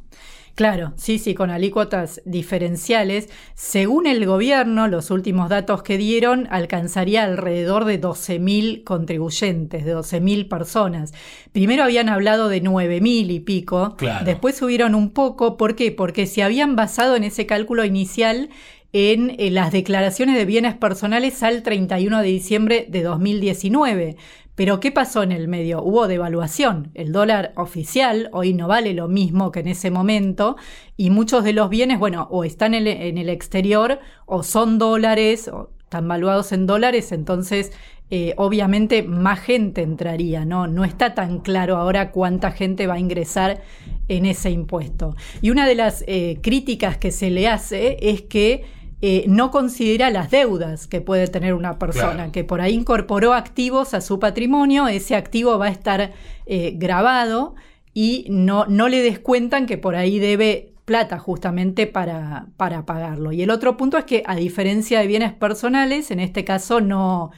Claro, 0.60 0.92
sí, 0.96 1.18
sí, 1.18 1.32
con 1.32 1.48
alícuotas 1.48 2.20
diferenciales. 2.26 3.30
Según 3.54 4.06
el 4.06 4.26
gobierno, 4.26 4.88
los 4.88 5.10
últimos 5.10 5.48
datos 5.48 5.82
que 5.82 5.96
dieron 5.96 6.46
alcanzaría 6.50 7.24
alrededor 7.24 7.86
de 7.86 7.98
12.000 7.98 8.84
contribuyentes, 8.84 9.86
de 9.86 9.96
12.000 9.96 10.48
personas. 10.48 11.14
Primero 11.52 11.82
habían 11.82 12.10
hablado 12.10 12.50
de 12.50 12.62
9.000 12.62 13.30
y 13.30 13.40
pico, 13.40 13.96
después 14.26 14.58
subieron 14.58 14.94
un 14.94 15.12
poco. 15.12 15.56
¿Por 15.56 15.76
qué? 15.76 15.92
Porque 15.92 16.26
se 16.26 16.42
habían 16.42 16.76
basado 16.76 17.16
en 17.16 17.24
ese 17.24 17.46
cálculo 17.46 17.86
inicial 17.86 18.50
en, 18.92 19.34
en, 19.38 19.54
las 19.54 19.72
declaraciones 19.72 20.36
de 20.36 20.44
bienes 20.44 20.74
personales 20.74 21.42
al 21.42 21.62
31 21.62 22.22
de 22.22 22.28
diciembre 22.28 22.86
de 22.88 23.02
2019. 23.02 24.16
Pero 24.60 24.78
¿qué 24.78 24.92
pasó 24.92 25.22
en 25.22 25.32
el 25.32 25.48
medio? 25.48 25.82
Hubo 25.82 26.06
devaluación. 26.06 26.90
El 26.92 27.12
dólar 27.12 27.54
oficial 27.56 28.28
hoy 28.32 28.52
no 28.52 28.68
vale 28.68 28.92
lo 28.92 29.08
mismo 29.08 29.52
que 29.52 29.60
en 29.60 29.68
ese 29.68 29.90
momento 29.90 30.56
y 30.98 31.08
muchos 31.08 31.44
de 31.44 31.54
los 31.54 31.70
bienes, 31.70 31.98
bueno, 31.98 32.28
o 32.30 32.44
están 32.44 32.74
en 32.74 32.86
el, 32.86 33.28
exterior 33.30 34.00
o 34.26 34.42
son 34.42 34.76
dólares 34.78 35.48
o 35.48 35.70
están 35.78 36.06
valuados 36.06 36.52
en 36.52 36.66
dólares, 36.66 37.10
entonces 37.10 37.72
eh, 38.10 38.34
obviamente 38.36 39.02
más 39.02 39.40
gente 39.40 39.80
entraría, 39.80 40.44
¿no? 40.44 40.66
No 40.66 40.84
está 40.84 41.14
tan 41.14 41.38
claro 41.38 41.78
ahora 41.78 42.10
cuánta 42.10 42.52
gente 42.52 42.86
va 42.86 42.94
a 42.94 42.98
ingresar 42.98 43.62
en 44.08 44.26
ese 44.26 44.50
impuesto. 44.50 45.16
Y 45.40 45.48
una 45.48 45.66
de 45.66 45.74
las 45.74 46.04
eh, 46.06 46.38
críticas 46.42 46.98
que 46.98 47.12
se 47.12 47.30
le 47.30 47.48
hace 47.48 47.96
es 47.98 48.20
que 48.20 48.64
eh, 49.02 49.24
no 49.28 49.50
considera 49.50 50.10
las 50.10 50.30
deudas 50.30 50.86
que 50.86 51.00
puede 51.00 51.26
tener 51.28 51.54
una 51.54 51.78
persona, 51.78 52.32
que 52.32 52.44
por 52.44 52.60
ahí 52.60 52.74
incorporó 52.74 53.32
activos 53.32 53.94
a 53.94 54.02
su 54.02 54.18
patrimonio, 54.18 54.88
ese 54.88 55.16
activo 55.16 55.58
va 55.58 55.66
a 55.66 55.70
estar 55.70 56.12
eh, 56.46 56.74
grabado 56.76 57.54
y 57.94 58.26
no, 58.28 58.66
no 58.66 58.88
le 58.88 59.02
descuentan 59.02 59.66
que 59.66 59.78
por 59.78 59.96
ahí 59.96 60.18
debe 60.18 60.74
plata 60.84 61.18
justamente 61.18 61.86
para, 61.86 62.48
para 62.56 62.84
pagarlo. 62.84 63.32
Y 63.32 63.42
el 63.42 63.50
otro 63.50 63.76
punto 63.76 63.96
es 63.96 64.04
que 64.04 64.22
a 64.26 64.36
diferencia 64.36 65.00
de 65.00 65.06
bienes 65.06 65.32
personales, 65.32 66.10
en 66.10 66.20
este 66.20 66.44
caso 66.44 66.80
no, 66.80 67.30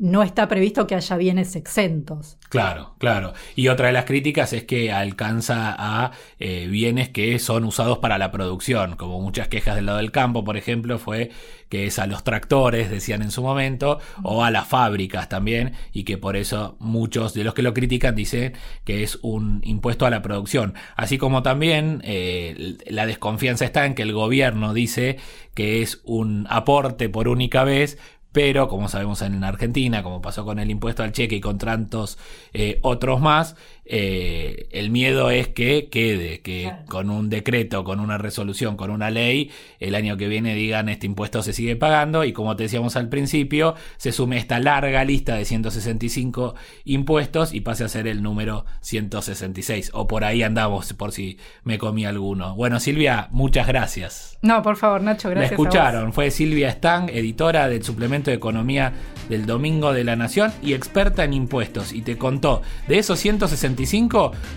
no 0.00 0.22
está 0.22 0.48
previsto 0.48 0.86
que 0.86 0.94
haya 0.94 1.16
bienes 1.16 1.54
exentos. 1.56 2.38
Claro, 2.48 2.94
claro. 2.98 3.34
Y 3.54 3.68
otra 3.68 3.88
de 3.88 3.92
las 3.92 4.06
críticas 4.06 4.54
es 4.54 4.64
que 4.64 4.90
alcanza 4.90 5.76
a 5.78 6.12
eh, 6.38 6.68
bienes 6.68 7.10
que 7.10 7.38
son 7.38 7.64
usados 7.64 7.98
para 7.98 8.16
la 8.16 8.32
producción, 8.32 8.96
como 8.96 9.20
muchas 9.20 9.48
quejas 9.48 9.76
del 9.76 9.86
lado 9.86 9.98
del 9.98 10.10
campo, 10.10 10.42
por 10.42 10.56
ejemplo, 10.56 10.98
fue 10.98 11.30
que 11.68 11.86
es 11.86 11.98
a 11.98 12.06
los 12.06 12.24
tractores, 12.24 12.90
decían 12.90 13.22
en 13.22 13.30
su 13.30 13.42
momento, 13.42 14.00
o 14.24 14.42
a 14.42 14.50
las 14.50 14.66
fábricas 14.66 15.28
también, 15.28 15.74
y 15.92 16.02
que 16.04 16.18
por 16.18 16.36
eso 16.36 16.76
muchos 16.80 17.34
de 17.34 17.44
los 17.44 17.54
que 17.54 17.62
lo 17.62 17.74
critican 17.74 18.16
dicen 18.16 18.54
que 18.84 19.02
es 19.02 19.18
un 19.22 19.60
impuesto 19.64 20.06
a 20.06 20.10
la 20.10 20.22
producción. 20.22 20.74
Así 20.96 21.18
como 21.18 21.42
también 21.42 22.00
eh, 22.04 22.76
la 22.88 23.06
desconfianza 23.06 23.66
está 23.66 23.84
en 23.84 23.94
que 23.94 24.02
el 24.02 24.12
gobierno 24.12 24.72
dice 24.72 25.18
que 25.54 25.82
es 25.82 26.00
un 26.04 26.46
aporte 26.48 27.08
por 27.08 27.28
única 27.28 27.64
vez, 27.64 27.98
pero 28.32 28.68
como 28.68 28.88
sabemos 28.88 29.22
en 29.22 29.42
Argentina, 29.42 30.02
como 30.02 30.22
pasó 30.22 30.44
con 30.44 30.58
el 30.58 30.70
impuesto 30.70 31.02
al 31.02 31.12
cheque 31.12 31.36
y 31.36 31.40
con 31.40 31.58
tantos 31.58 32.18
eh, 32.52 32.78
otros 32.82 33.20
más, 33.20 33.56
eh, 33.92 34.68
el 34.70 34.90
miedo 34.90 35.32
es 35.32 35.48
que 35.48 35.88
quede, 35.88 36.42
que 36.42 36.72
con 36.86 37.10
un 37.10 37.28
decreto, 37.28 37.82
con 37.82 37.98
una 37.98 38.18
resolución, 38.18 38.76
con 38.76 38.88
una 38.88 39.10
ley, 39.10 39.50
el 39.80 39.96
año 39.96 40.16
que 40.16 40.28
viene 40.28 40.54
digan 40.54 40.88
este 40.88 41.06
impuesto 41.06 41.42
se 41.42 41.52
sigue 41.52 41.74
pagando 41.74 42.22
y 42.22 42.32
como 42.32 42.54
te 42.54 42.62
decíamos 42.62 42.94
al 42.94 43.08
principio, 43.08 43.74
se 43.96 44.12
sume 44.12 44.36
esta 44.36 44.60
larga 44.60 45.04
lista 45.04 45.34
de 45.34 45.44
165 45.44 46.54
impuestos 46.84 47.52
y 47.52 47.62
pase 47.62 47.82
a 47.82 47.88
ser 47.88 48.06
el 48.06 48.22
número 48.22 48.64
166. 48.80 49.90
O 49.92 50.06
por 50.06 50.22
ahí 50.22 50.44
andamos, 50.44 50.92
por 50.92 51.10
si 51.10 51.38
me 51.64 51.76
comí 51.76 52.04
alguno. 52.04 52.54
Bueno, 52.54 52.78
Silvia, 52.78 53.26
muchas 53.32 53.66
gracias. 53.66 54.38
No, 54.40 54.62
por 54.62 54.76
favor, 54.76 55.02
Nacho, 55.02 55.30
gracias. 55.30 55.50
La 55.50 55.54
escucharon, 55.56 56.12
fue 56.12 56.30
Silvia 56.30 56.70
Stang, 56.70 57.10
editora 57.10 57.68
del 57.68 57.82
suplemento 57.82 58.30
de 58.30 58.36
economía 58.36 58.92
del 59.28 59.46
Domingo 59.46 59.92
de 59.92 60.04
la 60.04 60.14
Nación 60.14 60.52
y 60.62 60.74
experta 60.74 61.24
en 61.24 61.32
impuestos. 61.32 61.92
Y 61.92 62.02
te 62.02 62.16
contó, 62.16 62.62
de 62.86 62.98
esos 62.98 63.18
165 63.18 63.79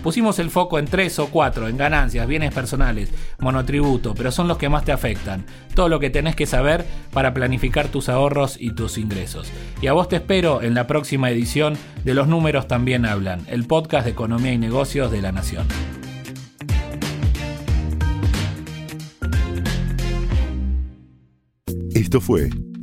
pusimos 0.02 0.38
el 0.38 0.50
foco 0.50 0.78
en 0.78 0.86
3 0.86 1.18
o 1.20 1.26
4, 1.28 1.68
en 1.68 1.76
ganancias, 1.76 2.26
bienes 2.26 2.52
personales, 2.52 3.10
monotributo, 3.38 4.14
pero 4.14 4.30
son 4.30 4.48
los 4.48 4.58
que 4.58 4.68
más 4.68 4.84
te 4.84 4.92
afectan. 4.92 5.44
Todo 5.74 5.88
lo 5.88 6.00
que 6.00 6.10
tenés 6.10 6.36
que 6.36 6.46
saber 6.46 6.84
para 7.12 7.34
planificar 7.34 7.88
tus 7.88 8.08
ahorros 8.08 8.56
y 8.60 8.72
tus 8.72 8.98
ingresos. 8.98 9.50
Y 9.80 9.86
a 9.86 9.92
vos 9.92 10.08
te 10.08 10.16
espero 10.16 10.62
en 10.62 10.74
la 10.74 10.86
próxima 10.86 11.30
edición 11.30 11.76
de 12.04 12.14
Los 12.14 12.28
Números 12.28 12.68
también 12.68 13.06
hablan, 13.06 13.44
el 13.48 13.64
podcast 13.64 14.04
de 14.04 14.12
Economía 14.12 14.52
y 14.52 14.58
Negocios 14.58 15.10
de 15.10 15.22
la 15.22 15.32
Nación. 15.32 15.66
Esto 21.94 22.20
fue 22.20 22.50